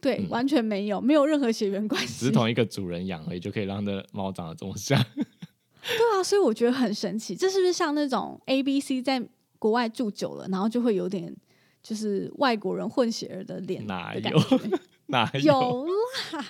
[0.00, 2.26] 对，嗯完全没有，没有任何血缘关系只。
[2.26, 5.02] 是同一个主人养而已，就可以让这猫长得这么像。
[5.14, 9.22] 对啊，所以我觉得很神奇，这是不是像那种 A B C 在
[9.58, 11.34] 国外住久了，然后就会有点
[11.82, 14.38] 就是外国人混血儿的脸哪有？
[15.06, 15.40] 哪有？
[15.42, 15.86] 有
[16.32, 16.44] 啦，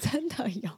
[0.00, 0.70] 真的有，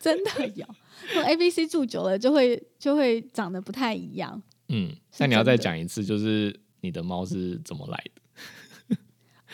[0.00, 0.66] 真的有。
[1.14, 4.42] 那 A B C 住久了就会就会长得不太一样。
[4.68, 8.22] 嗯，那你要再讲一次，就是你的猫是怎么来的？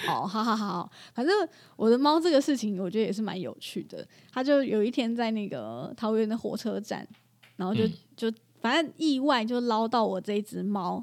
[0.08, 4.06] 哦，好好好，反正我的猫这个事情，我觉得也是蛮有趣的。
[4.32, 7.06] 它就有一天在那个桃园的火车站，
[7.56, 11.02] 然后就、嗯就反正意外就捞到我这一只猫，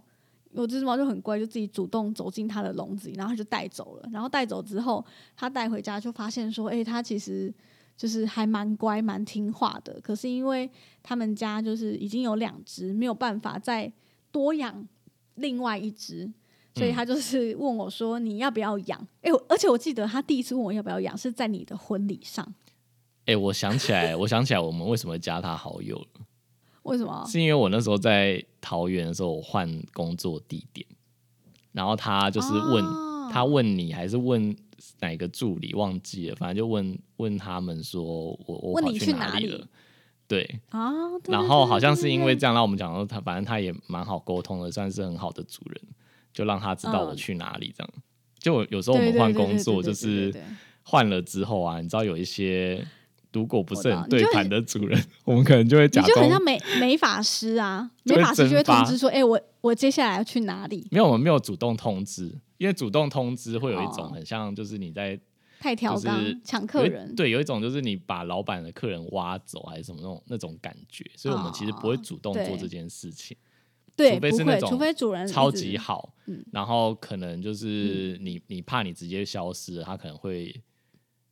[0.54, 4.10] 我这只猫就很乖，就自己主动走进它的笼子里，然后它就带走了。
[4.12, 5.04] 然后带走之后，
[5.36, 7.54] 它带回家就发现说，诶，它其实
[7.96, 10.00] 就是还蛮乖、蛮听话的。
[10.02, 10.70] 可是因为
[11.02, 13.92] 他们家就是已经有两只，没有办法再
[14.32, 14.88] 多养
[15.36, 16.32] 另外一只。
[16.78, 22.48] 所以嗯他就是问我说：“你要不要养？”哎、我而且我记得他第一次问我要不要养，是在你的婚礼上。
[23.26, 26.26] 哎、我想起来，我想起来，我们为什么加他好友了？
[26.84, 27.26] 为什么？
[27.28, 30.88] 是因为我那时候在桃园的时候，我换工作地点，
[31.74, 34.56] 然后他就是问、哦他问你还是问
[35.02, 39.68] 哪个助理忘记了，反正就问问他们说我我跑问你去哪哪里了，
[40.30, 40.90] 对，啊？
[41.22, 45.82] 对然后好像是因为这对样，让我们讲说他反正他也蛮好沟通的，算是很好的主人，
[46.38, 47.18] 就让他知道我嗯。
[47.18, 47.94] 去哪里这样。
[48.38, 50.32] 就有时候我们换工作，就是
[50.84, 52.86] 换了之后啊，你知道有一些
[53.34, 60.88] 如果不是很对盘的主人， 我们可能就会你假装就很像美美法师啊，美法师就会通知说，哎、我我接下来要去哪里？
[60.92, 64.12] 没有，我们没有主动通知，因为主动通知会有一种哦。
[64.14, 65.20] 很像，就是你在
[65.60, 73.36] 太调就是岗抢客人，对，有一种就是你把老板的客人挖走，还是什么那种那种感觉，所以我们其实不会哦主动做这件事情，
[73.98, 76.46] 对，除非是那种除非主人超级好，嗯。
[76.54, 80.56] 然后可能就是你你怕你直接消失，他可能会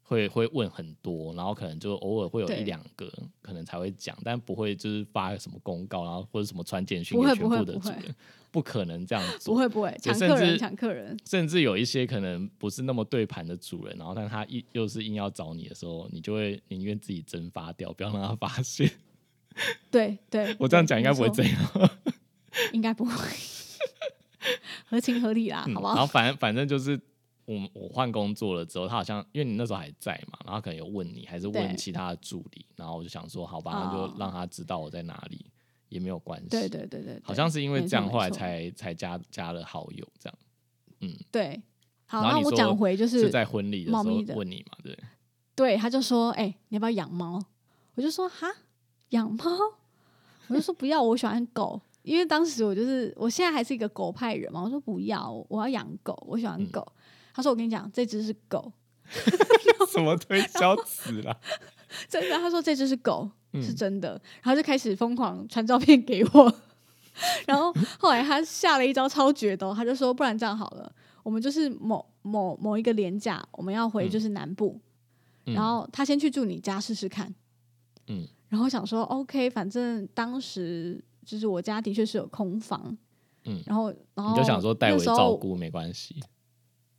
[0.02, 3.08] 会会问很多，然后可能就偶尔会有一两个
[3.42, 8.16] 可能才会讲，但不会就是发什么公告，然后或者什么传简讯给全部的主人，
[8.52, 18.90] 不可能这样做，不会不会抢客人至抢客人，甚至有一些可能不是那么对盘的主人，然后但他一又是硬要找你的时候，你就会宁愿自己蒸发掉，不要让他发现。
[19.90, 21.90] 对对， 我这样讲应该不会这，样，错
[22.76, 23.14] 应该不会，
[24.90, 25.96] 合情合理啦，嗯好不好？
[25.96, 27.00] 然后反正反正就是
[27.46, 35.46] 我我换工作了之后，他好像因为你那时候还在嘛，然后可能有问你，还是对问其他的助理，然后我就想说，好吧，那哦就让他知道我在哪里，
[35.90, 36.50] 也没有关系。
[36.50, 40.38] 对对对对，好像是因为没这样，后来错才才加加了好友这样。
[41.32, 41.62] 对。
[42.08, 44.04] 好，那我然后你说讲回就是是在婚礼的时候
[44.36, 44.96] 问你嘛，对，
[45.56, 47.44] 对，他就说：“哎、你要不要养猫？”
[47.96, 48.48] 我就说：“哈，
[49.10, 49.44] 养猫？”
[50.48, 54.64] 我就说：“不要，我喜欢狗。”因为当时我就是，我现在还是一个狗派人嘛。
[54.64, 56.86] 我说：“不要，我要养狗，我喜欢嗯狗。
[57.34, 58.72] 他说：“我跟你讲，这只是狗，
[59.92, 61.36] 什么推销词啦？
[62.08, 64.12] 真的。”他说：“这只是狗，嗯是真的。
[64.42, 66.56] 然后就开始疯狂传照片给我。
[67.48, 70.92] 然后后来他下了一招超绝的哦、他就说：“不然这样好了，
[71.24, 74.80] 我们就是某某某一个廉价，我们要回嗯就是南部，
[75.46, 77.34] 嗯然后他先去住你家试试看。”
[78.08, 82.96] 嗯然后想说，OK，反正当时就是我家的确是有空房，
[83.46, 86.16] 嗯然后然后你就想说代为照顾没关系，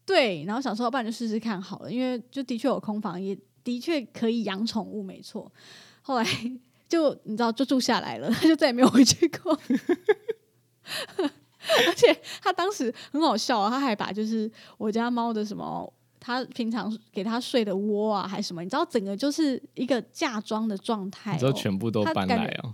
[0.05, 5.51] 对，然后想说，要不然就试试看好了，因为就的确有空房，也的确可以养宠物，没错。
[6.03, 6.25] 后来
[6.89, 9.59] 就你知道，就住下来了，他 就再也没有回去过。
[11.89, 22.73] 而且他当时很好笑啊，他还把就是我家猫的什么，他平常给他睡的窝啊，还是什么，你知道，整个就是一个嫁妆的状态、哦，你就全部都搬来哦。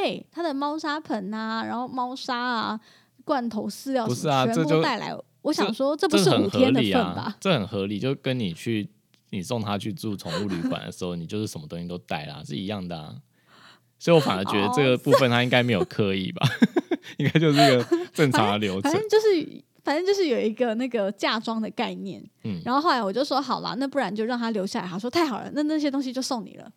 [0.00, 2.80] 对，它的猫砂盆啊，然后猫砂啊、
[3.24, 5.14] 罐头饲料不是啊全部带来。
[5.42, 8.88] 我想说，这不这很合是五天的份吧？，这很合理，就跟你去
[9.30, 13.14] 你送他去住宠物旅馆的时候，你就是什么东西都带啦，是一样的啊。
[13.98, 16.46] 所以我反而觉得这个部分他应该没有刻意吧，
[17.18, 18.92] 应该就是一个 正常的流程反。
[18.92, 22.20] 正就是，反正就是有一个那个嫁妆的概念。
[22.44, 24.88] 嗯然后后来我就说好了，那不然就让他留下来。
[24.88, 26.72] 他说太好了，那那些东西就送你了，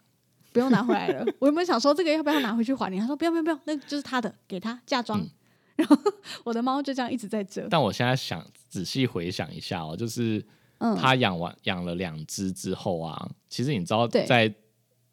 [0.56, 1.26] 不用拿回来了。
[1.38, 2.98] 我有没有想说这个要不要拿回去还你？
[2.98, 5.20] 他说不要不要不要，那就是他的，给他嫁妆。
[5.20, 5.30] 嗯
[5.76, 5.98] 然后
[6.46, 7.68] 我的猫就这样一直在这。
[7.70, 10.42] 但我现在想仔细回想一下哦，就是
[10.78, 14.56] 嗯，他养完养了两只之后啊，其实你知道，在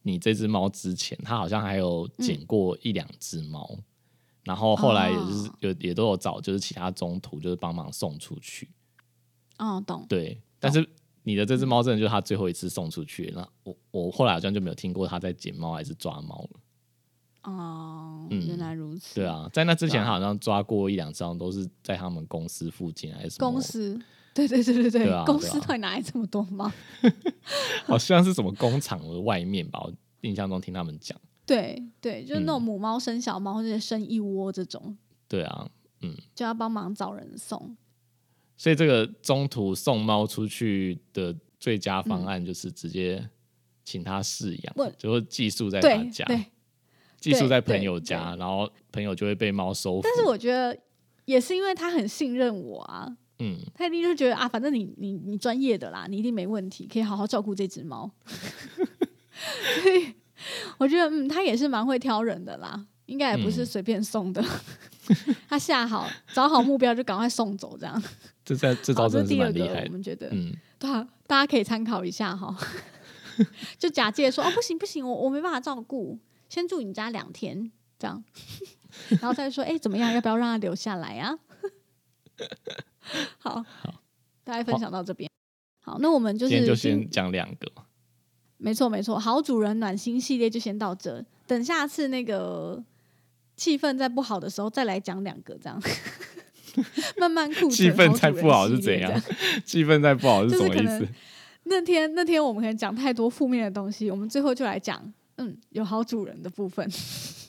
[0.02, 3.76] 你这只猫之前，他好像还有捡过一两只猫，
[4.44, 8.70] 然后后来也就是哦有也都有找就是其他中途就是帮忙送出去，
[9.58, 10.06] 哦，懂。
[10.08, 10.88] 对，但是
[11.22, 16.60] 你的这只猫真的就是他最后一次送出去，那我我后来好像就没有听过他在捡猫还是抓猫了。
[17.44, 19.16] 哦，嗯原来如此。
[19.16, 24.00] 对，啊，在那之前他好像抓过一两张，都是在他们公司附近还是什么公，司。
[24.34, 26.70] 对对对对对，公司到底哪来这么多猫？
[27.84, 31.20] 好像是什么工厂的外面吧，我印象中听他们讲。
[31.44, 34.96] 对对，就是那种嗯母猫生小猫，或者生一窝这种，
[35.28, 35.68] 对啊，
[36.00, 37.76] 嗯就要帮忙找人送。
[38.62, 43.28] 所以这个中途送猫出去的最佳方案就是直接
[43.82, 44.94] 请他饲养，问。
[44.96, 46.24] 就是寄宿在他家，
[47.18, 50.02] 寄宿在朋友家，然后朋友就会被猫收服。
[50.04, 50.78] 但是我觉得
[51.24, 58.08] 也是因为他很信任我啊，嗯，他一定就觉得啊，反正你你你专业的啦，你一定没问题，可以好好照顾这只猫。
[59.82, 60.14] 所以
[60.78, 63.66] 我觉得嗯，他也是蛮会挑人的啦，应该也不是嗯。
[63.66, 64.40] 随便送的。
[65.48, 68.02] 他下好找好目标就赶快送走，这样。
[68.44, 69.86] 这在这招好，真的是第二个，蛮厉害的。
[69.86, 72.56] 我们觉得，嗯，对啊，大家可以参考一下哈。
[73.78, 78.22] 就假借说哦，不行不行，我我没办法照顾，先住你家两天这样，
[79.20, 81.38] 然后再说哎、怎么样，要不要让他留下来啊？
[83.38, 83.94] 好，好
[84.44, 85.30] 大家分享到这边。
[85.84, 87.70] 好，那我们就今天就是先讲两个。
[88.58, 92.82] 没错没错，好主人暖心系列就先到这，等下次那个
[93.56, 95.80] 气氛在不好的时候再来讲两个这样。
[97.18, 99.22] 慢慢库存 气氛好主人再不好是怎样？
[99.64, 101.06] 气氛在不好是什么意思？
[101.64, 106.90] 那天那天我们可能讲太多负面的东西，我们最后就来讲，嗯，有好主人的部分，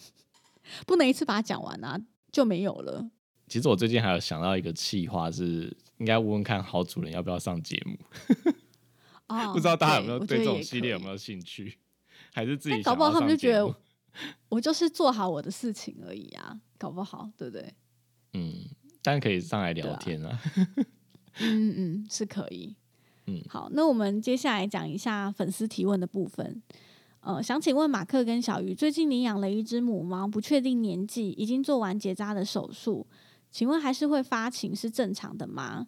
[0.86, 2.00] 不能一次把它讲完啊，
[2.32, 3.10] 就没有了。
[3.48, 7.98] 其实我最近还有想到一个计划，是应该问问看好主人要不要上节目，
[9.28, 11.08] 哦， 不知道大家有没有对对这种系列有没？
[11.08, 11.78] 有兴趣，
[12.34, 13.74] 还是自己但搞不好他们就觉得
[14.50, 17.74] 我就是做好我的事情而已啊，搞不好，对不对？
[18.34, 18.54] 嗯，
[19.02, 20.40] 但可以上来聊天啊。
[21.40, 22.76] 嗯嗯，是可以。
[23.26, 26.62] 嗯好，那我们接下来讲一下粉丝提问的部分。
[27.22, 33.08] 呃，想请问马克跟小鱼，最近领养了一只母猫，不确定年纪，已经做完结扎的手术，
[33.50, 35.88] 请问还是会发情是正常的吗？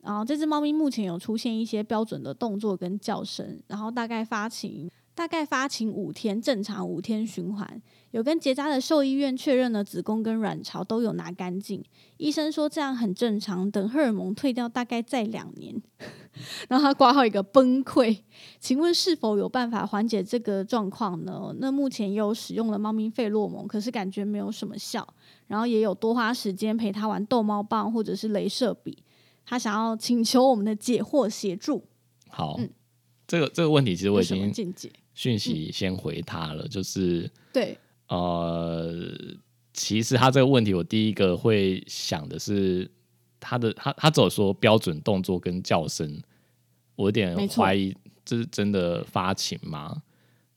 [0.00, 7.80] 然后这只猫咪目前有出现一些标准的动作跟叫声，然后大概发情大概发情五天，正常五天循环。
[8.10, 11.82] 有跟结扎的兽医院确认了子宫跟卵巢都有拿干净，
[12.16, 15.74] 医生说这样很正常，等荷尔蒙退掉大概再两年。
[16.68, 18.22] 然后他挂号一个崩溃，
[18.58, 21.54] 请问是否有办法缓解这个状况呢？
[21.58, 25.06] 那目前也有使用了猫咪费洛蒙，可是感觉没有什么效。
[25.46, 28.98] 然后也有多花时间陪他玩逗猫棒或者是镭射笔。
[29.46, 31.84] 他想要请求我们的解惑协助，
[32.28, 32.70] 好，嗯
[33.26, 34.90] 这个这个问题其实我有什么已经见解？
[35.14, 38.92] 讯息先回他了，就是对，呃，
[39.72, 42.90] 其实他这个问题，我第一个会想的是
[43.40, 46.20] 他的他他只有说标准动作跟叫声，
[46.96, 47.94] 我有点怀疑
[48.24, 50.02] 这是真的发情吗？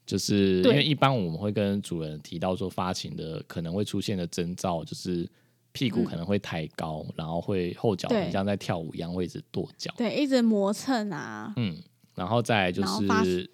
[0.06, 5.30] 就是因对为一般我们会跟主人提到说发情的可能会出现的征兆，就是
[5.74, 6.06] 屁股嗯。
[6.06, 11.76] 可能会抬高，然后会后脚像在跳舞一样会一直跺脚，对，一直磨蹭啊，嗯，
[12.16, 13.50] 然后再就是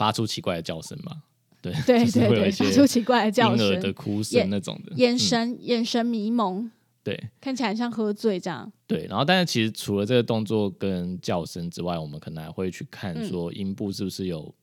[0.00, 1.22] 发出奇怪的叫声嘛，
[1.60, 3.66] 对，对就是对发出奇怪的叫声。
[3.66, 5.18] 婴儿的，哭眼声那种的，眼嗯。
[5.18, 6.70] 神眼神迷蒙，
[7.04, 7.22] 对。
[7.38, 8.72] 看起来像喝醉这样。
[8.86, 13.28] 对，然后但是其实除了这个动作跟叫声之外，我们可能还会去看嗯。
[13.28, 14.54] 说阴部是不是有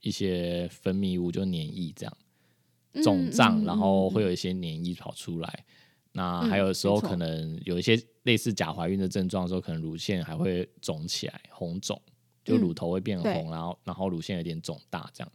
[0.00, 2.16] 一些分泌物，就黏液这样。
[2.92, 4.24] 嗯肿胀，嗯然后会嗯。
[4.26, 5.64] 有一些黏液跑出来。
[6.12, 12.00] 那嗯还有时候可能有一些类似假怀孕的症状的时候，可能乳腺还会肿起来，红肿，
[12.44, 15.32] 就嗯乳头会变对红，然后然后乳腺有点肿大这样。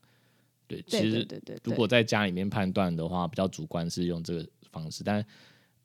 [0.67, 5.25] 对，其实对对对，如果在家里面判断的话，比较主观是用这个方式，但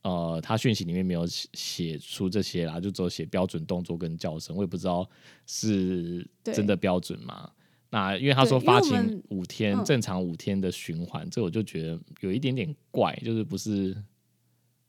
[0.02, 5.08] 呃，他讯息里面没有写写出这些啦，就只有写标准动作跟叫声，我也不知道
[5.46, 7.50] 是真的标准吗？
[7.88, 13.96] 那因为他说发情五天，嗯正常五天的循环，这我就觉得有一点点怪，就是不是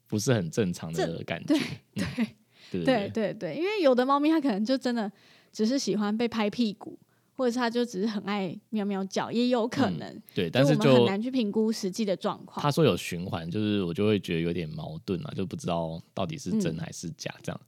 [0.06, 1.54] 不是很正常的感觉。
[1.94, 5.10] 对对对对对对对，因为有的猫咪它可能就真的
[5.56, 6.98] 只是喜欢被拍屁股，
[7.34, 10.22] 或者是他就只是很爱喵喵叫，也有可嗯能。
[10.34, 12.62] 对，但是我们很难去评估实际的状况。
[12.62, 17.58] 他说有循环，就是我就会觉得有点矛盾啊，就不知道到底是真嗯还是假这样。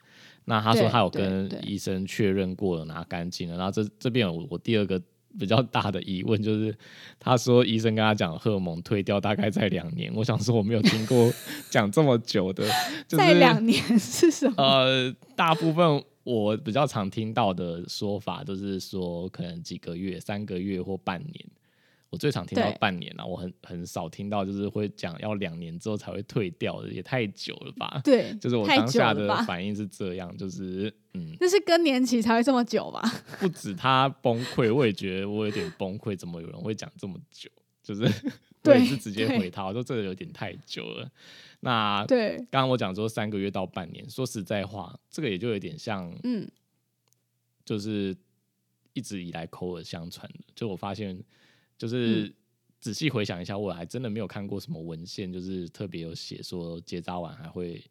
[0.45, 3.57] 那他说他有跟医生确认过了，拿干净了。
[3.57, 5.01] 然后这这边有我我第二个
[5.39, 6.77] 比较大的疑问就是，
[7.19, 10.13] 他说医生跟他讲荷尔蒙退掉大概在两年。
[10.15, 11.33] 我想说我没有听过
[11.71, 12.69] 讲这么久的，
[13.09, 14.55] 就是在两年是什么？
[14.59, 21.47] 呃，大部分我比较常听到的说法都是说可能几个月、三个月或半年。
[22.11, 28.01] 我最常听到半年啊，我很很少听到就是会讲要两年之后才会退掉的，也太久了吧？
[28.03, 29.29] 对，就是我当下的？
[29.45, 33.03] 反应是这样，就是嗯，那是更年期才会这么久吧？
[33.39, 37.51] 不止他崩溃，我也觉得我有点崩溃，怎么有人会讲这么久？
[37.83, 38.03] 就是
[38.65, 41.11] 我对也是直接回他，我说这个有点太久了。
[41.61, 46.49] 那对，刚刚我讲说三个月到半年，说实在话，这个也就有点像嗯，
[47.65, 48.17] 就是
[48.93, 50.45] 一直以来口耳相传的。
[50.55, 51.25] 就我发现，嗯
[51.77, 52.33] 就是
[52.81, 57.85] 仔细回想一下，我还真的没有看过什么文献，就是特别有写说结扎完还会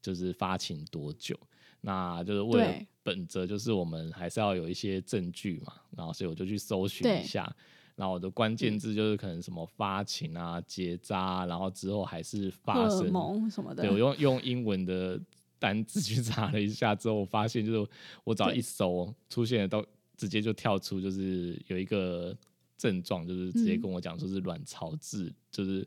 [0.00, 1.38] 就是发情多久。
[1.80, 7.54] 那就是为了本着就是我们还是要有一些证据嘛，然后所以我就去搜寻一下。
[7.96, 15.20] 然后我的关键字就是可能什么发情啊、结扎，然后之后还是发生蒙什么的对，我用用英文的
[15.58, 17.90] 单字去查了一下之后，我发现就是
[18.24, 19.86] 我只要一搜，出现的都
[20.16, 22.36] 直接就跳出，就是有一个
[22.76, 25.86] 症状，就是直接嗯跟我讲说是卵巢痣，就是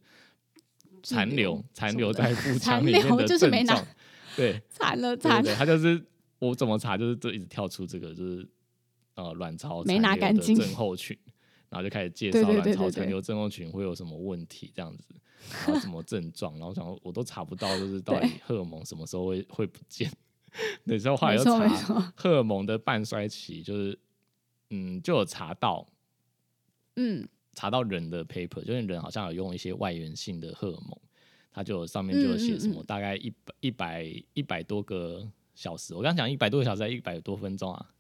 [1.04, 3.86] 残留留残留在腹腔里面留的症状。
[4.38, 6.02] 对惨了惨了，对他就是
[6.40, 8.48] 我怎么查，就是就一直跳出这个，就是
[9.16, 11.18] 呃卵巢没拿干净症候群。
[11.70, 15.16] 然后就开始介绍卵巢残留症候群会有什么问题，这样子，
[15.66, 20.12] 然后什么症状，然后想说我都查不到，就是到底荷尔蒙什么时候会会不见。
[20.86, 24.00] 那时候后来又查，荷尔蒙的半衰期，就是
[24.70, 25.86] 嗯，就有查到
[26.96, 30.98] 嗯，查到人的 paper，就是人好像有用一些外源性的荷尔蒙，
[31.52, 37.94] 它就有上面就有写什么嗯嗯嗯大概一百一百一百多个小时，我刚讲一百多个小时，还一百多分钟啊？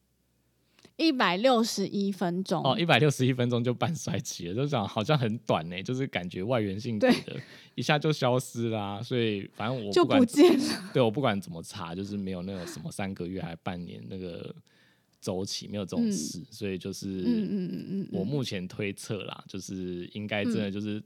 [0.97, 7.39] 一百六十一分钟哦，一百六十一分钟就半衰期了，就讲好像很短呢，就是感觉外源性给的，
[7.75, 9.01] 一下就消失啦。
[9.01, 10.89] 所以反正我就不见了。
[10.91, 14.53] 对我不管怎么查，就是没有那个什么三个月还半年那个
[15.21, 16.43] 周期，没有这种事。
[16.49, 21.01] 所以就是，嗯嗯嗯嗯，我目前推测啦，就是应该真的就是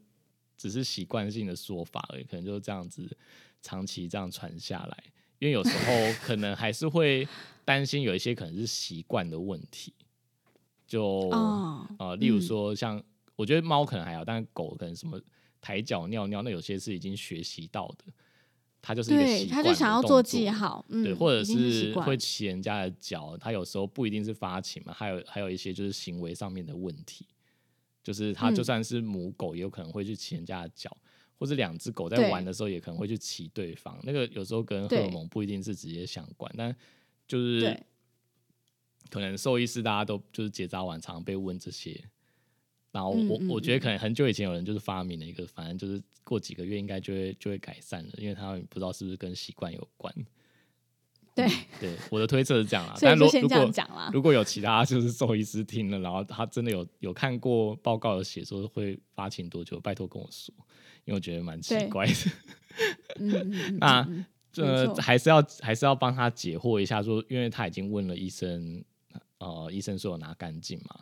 [0.57, 3.05] 只是习惯性的说法而已，可能就是这样子
[3.61, 4.97] 长期这样传下来。
[5.39, 7.27] 因为有时候可能还是会
[7.71, 9.93] 担心有一些可能是习惯的问题，
[10.85, 11.29] 就
[11.97, 13.01] 呃，例如说像
[13.37, 15.17] 我觉得猫可能还好，但是狗可能什么
[15.61, 18.11] 抬脚尿尿，那有些是已经学习到的，
[18.81, 27.25] 它就是一个习惯，就想要做记号，对，或者是会骑人家的脚，它有时候不一定是发情嘛，还有还有一些就是行为上面的问题，
[28.03, 30.95] 就是它就算是母狗，也有可能会去骑人家的脚。
[31.39, 33.99] 或者两只狗在玩的时候，也可能会去骑对方。
[34.03, 36.69] 那个有时候跟荷尔蒙不一定是直接相关，但
[37.31, 37.81] 就是
[39.09, 42.03] 可能兽医师大家都就是结扎完常被问这些。
[42.91, 50.13] 然后我我觉得可能很久以前有人就是发明了一个，反正就是过几个月应该就会就会改善了，因为他不知道是不是跟习惯有关。
[51.33, 51.47] 对
[51.79, 52.93] 对，我的推测是这样啦。
[52.99, 53.71] 但如如果
[54.11, 60.53] 如果有其他就是兽医师听了，然后他真的有有看过报告有写说会发情多久，拜托跟我说。
[61.05, 62.13] 因为我觉得蛮奇怪的，
[63.15, 64.07] 嗯， 那
[64.51, 68.83] 这还是要还是要帮他解惑一下，说因为他已经问了医生，
[69.39, 70.99] 呃，医生说有拿干净嘛。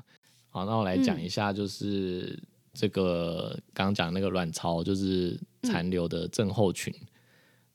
[0.49, 2.41] 好，那我来讲一下，就是
[2.73, 6.93] 这个刚刚讲那个卵巢就是残留的症候群。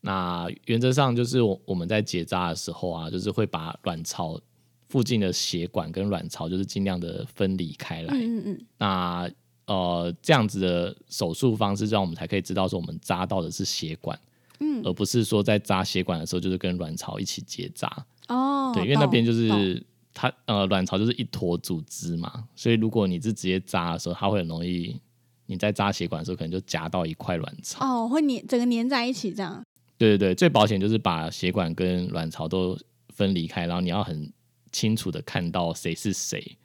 [0.00, 4.40] 那原则上就是我我们在结扎的时候啊，就是会把卵巢
[4.88, 8.14] 附近的血管跟卵巢就是尽量的分离开来。
[8.14, 9.30] 嗯嗯，那。
[9.66, 14.20] 呃，这样子的手术方式，让我们才可以知道说我们扎到的是血管，
[14.60, 17.88] 嗯，而不是说在扎血管的时候就是跟卵巢一起结扎。
[18.28, 25.00] 哦，对，因为那边就是它呃，卵巢就是一坨组织嘛，所以如果你是直接扎的时候，它会很容易
[25.46, 27.84] 你在扎血管的时候可能就夹到一块卵巢。
[27.84, 29.62] 哦，会粘整个粘在一起这样。
[29.98, 32.78] 对对对，最保险就是把血管跟卵巢都
[33.10, 34.32] 分离开，然后你要很
[34.72, 36.56] 清楚的看到谁是谁。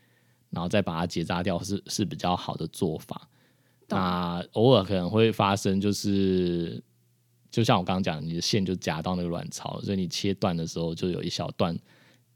[0.52, 3.30] 然后再把它结扎掉是是比较好的做法。
[3.88, 6.82] 那偶尔可能会发生，就是
[7.52, 11.78] 就像我刚刚讲，你的线就夹到那个卵巢，所以你切断的时候就有一小段，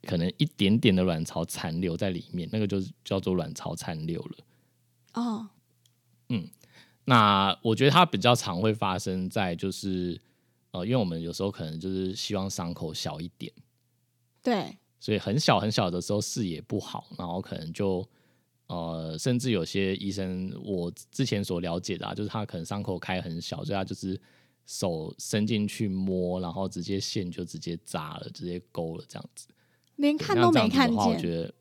[0.04, 4.38] 可能一点点的卵巢残留在里面，那个就叫做卵巢残留了。
[5.14, 5.48] 哦，
[6.30, 6.48] 嗯，
[7.06, 10.20] 那我觉得它比较常会发生在就是
[10.72, 13.52] 呃，因为我们有时候可能就是希望伤口小一点。
[14.42, 14.78] 对。
[15.00, 18.08] 所以很小很小的时候视野不好，然后可能就
[18.68, 24.18] 呃，甚至有些医生，我之前所了解的，啊，就是他可能伤口开很小，所以他就是
[24.66, 29.48] 手伸进去摸，然后直接线就直接扎了，直接勾了这样子，
[29.98, 30.98] 连看都没看见。
[30.98, 31.54] 我觉得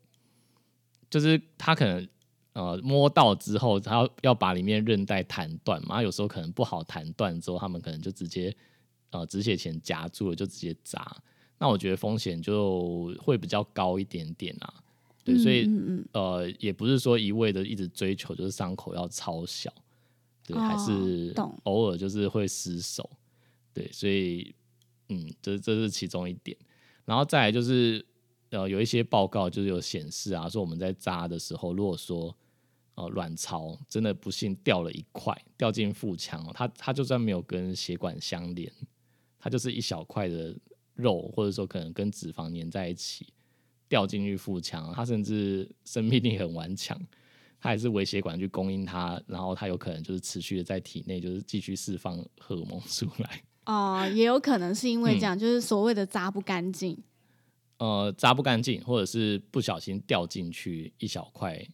[1.09, 2.07] 就是他可能
[2.53, 8.55] 呃摸到之后，他要要把里面韧带弹断嘛，有时候可能不好弹断之后，他们可能就直接
[9.11, 11.15] 呃止血钳夹住了，就直接扎。
[11.59, 14.73] 那我觉得风险就会比较高一点点啊，
[15.23, 15.69] 对，所以
[16.11, 19.73] 呃，也不是说一味的一直追求就是伤口要超小，
[20.45, 21.33] 对，还是
[21.63, 23.09] 偶尔就是会失手，
[23.73, 24.53] 对，所以
[25.09, 26.57] 嗯，这这是其中一点，
[27.05, 28.05] 然后再来就是
[28.49, 32.35] 呃，有一些报告就是有显示啊，说我们在扎的时候，如果说
[32.95, 38.71] 呃卵巢真的不幸掉了一块掉进腹腔，它它就算没有跟血管相连，
[39.39, 40.55] 它就是一小块的。
[40.95, 43.33] 肉或者说可能跟脂肪粘在一起
[43.87, 46.95] 掉进去腹腔，它甚至生命力很顽强，
[47.63, 53.41] 它还是微血管去供应它，然后它有可能就是持续的在体内就是继续释放荷尔蒙出来。
[53.65, 57.01] 哦，也有可能是因为这样，就是所谓的扎不干净。
[57.77, 61.65] 呃，扎不干净，或者是不小心掉进去一小块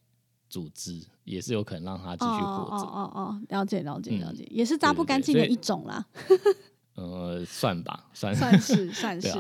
[0.48, 2.86] 组织，也是有可能让它继续活着。
[2.86, 6.06] 哦哦哦，了解了解了解，也是扎不干净的一种啦。
[6.94, 9.34] 呃，算吧，算算是 算是，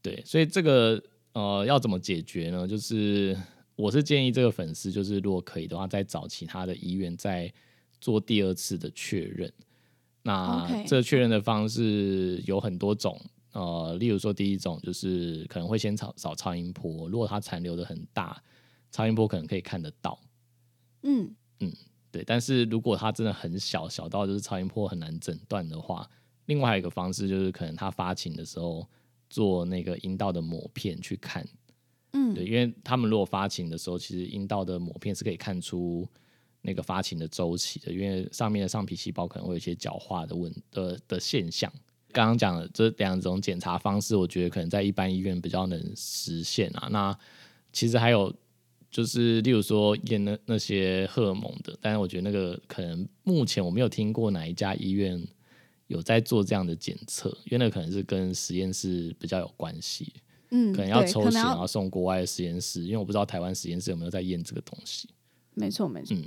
[0.00, 1.02] 对，所以这个
[1.32, 2.68] 呃要怎么解决呢？
[2.68, 3.36] 就是
[3.76, 7.52] 我是建议这个粉丝，就是如果可以的话，再找其他的医院再
[8.00, 9.52] 做第二次的确认。
[10.22, 13.20] 那这确认的方式有很多种，
[13.52, 18.42] 呃，例如说第一种就是可能会先扫扫超音波，如果它残留的很大，
[18.90, 20.18] 超音波可能可以看得到。
[21.02, 21.72] 嗯嗯，
[22.10, 26.08] 对，但是如果它真的很小小到就是超音波很难诊断的话。
[26.46, 28.88] 另外一个方式就是，可能他发情的时候
[29.28, 31.44] 做那个阴道的抹片去看，
[32.16, 36.08] 嗯，对，因为他们如果发情的时候，其实阴道的膜片是可以看出
[36.62, 41.70] 那个发情的周期的，因为上面的上皮细胞可能会有一些角化的问的的现象。
[42.12, 46.88] 刚刚讲的这两种检查方式，我觉得可能在一般医院比较能实现啊。
[46.90, 47.14] 那
[47.72, 48.34] 其实还有
[48.90, 55.22] 就是例如说验那那些荷尔蒙的，但是我觉得那个可能目前我没有听过哪一家医院
[55.88, 60.10] 有在做这样的检测，因为那可能是跟实验室比较有关系，
[60.50, 65.08] 嗯，可能要抽血，然后送国外的实验室，因为我不知道台湾实验室有没有在验这个东西。
[65.54, 66.16] 没错没错。
[66.16, 66.24] 嗯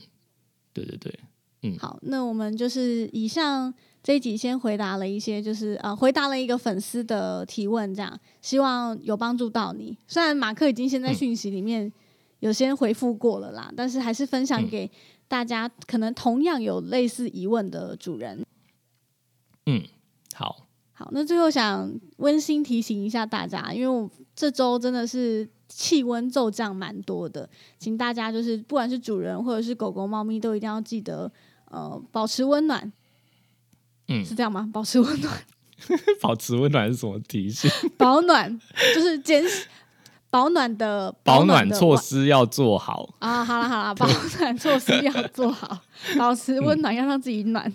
[0.72, 1.20] 对对对，
[1.64, 9.98] 嗯好，那我们就是以上这一集先回答了一些，就是呃，回答了一个粉丝的提问，这样希望有帮助到你。
[10.08, 11.92] 虽然马克已经先在讯息里面
[12.40, 14.90] 有先回复过了啦，但是还是分享嗯给
[15.28, 18.46] 大家，可能同样有类似疑问的主人。
[19.66, 19.84] 嗯，
[20.36, 20.68] 好，
[21.00, 31.32] 好，那最后想温馨提醒一下大家，因为我这周真的是气温骤降蛮多的，请大家就是不管是主人或者是狗狗、猫咪，都一定要记得
[31.72, 32.91] 呃保持温暖。
[34.10, 34.70] 嗯是这样吗？
[34.74, 35.34] 保持温暖，
[36.20, 37.72] 保持温暖是什么提醒？
[37.95, 38.60] 保暖
[38.93, 39.41] 就是减
[40.30, 43.16] 保暖的保暖措施要做好。
[43.20, 44.06] 啊，好了好了，保
[44.39, 45.80] 暖措施要做好，
[46.18, 47.74] 保持温暖，要让自己暖。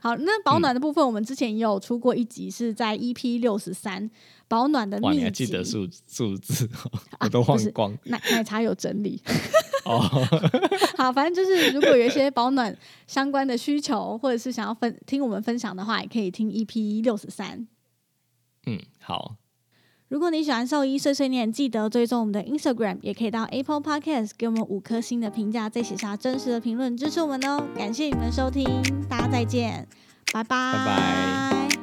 [0.00, 4.10] 好，那保暖的部分，我们之前也有出过一集，是在 EP 六十三
[4.46, 5.52] 保暖的哇，你秘还记籍。
[5.52, 6.68] 得数数字
[7.20, 9.20] 我都忘光奶奶茶有整理。
[9.84, 9.98] 哦。
[10.96, 12.76] 好，反正就是如果有一些保暖
[13.06, 17.66] 相关的需求，或者是想要分听我们分享的话，也可以听 EP 六十三。
[18.66, 19.36] 嗯，好，
[20.08, 27.62] 如果你喜欢兽医碎碎念，记得追踪我们的 Instagram，也可以到 Apple Podcast 给我们五颗星的评价，再写下真实的评论支持我们哦。
[27.76, 28.64] 感谢你们收听，
[29.08, 29.86] 大家再见，
[30.32, 31.77] 拜拜。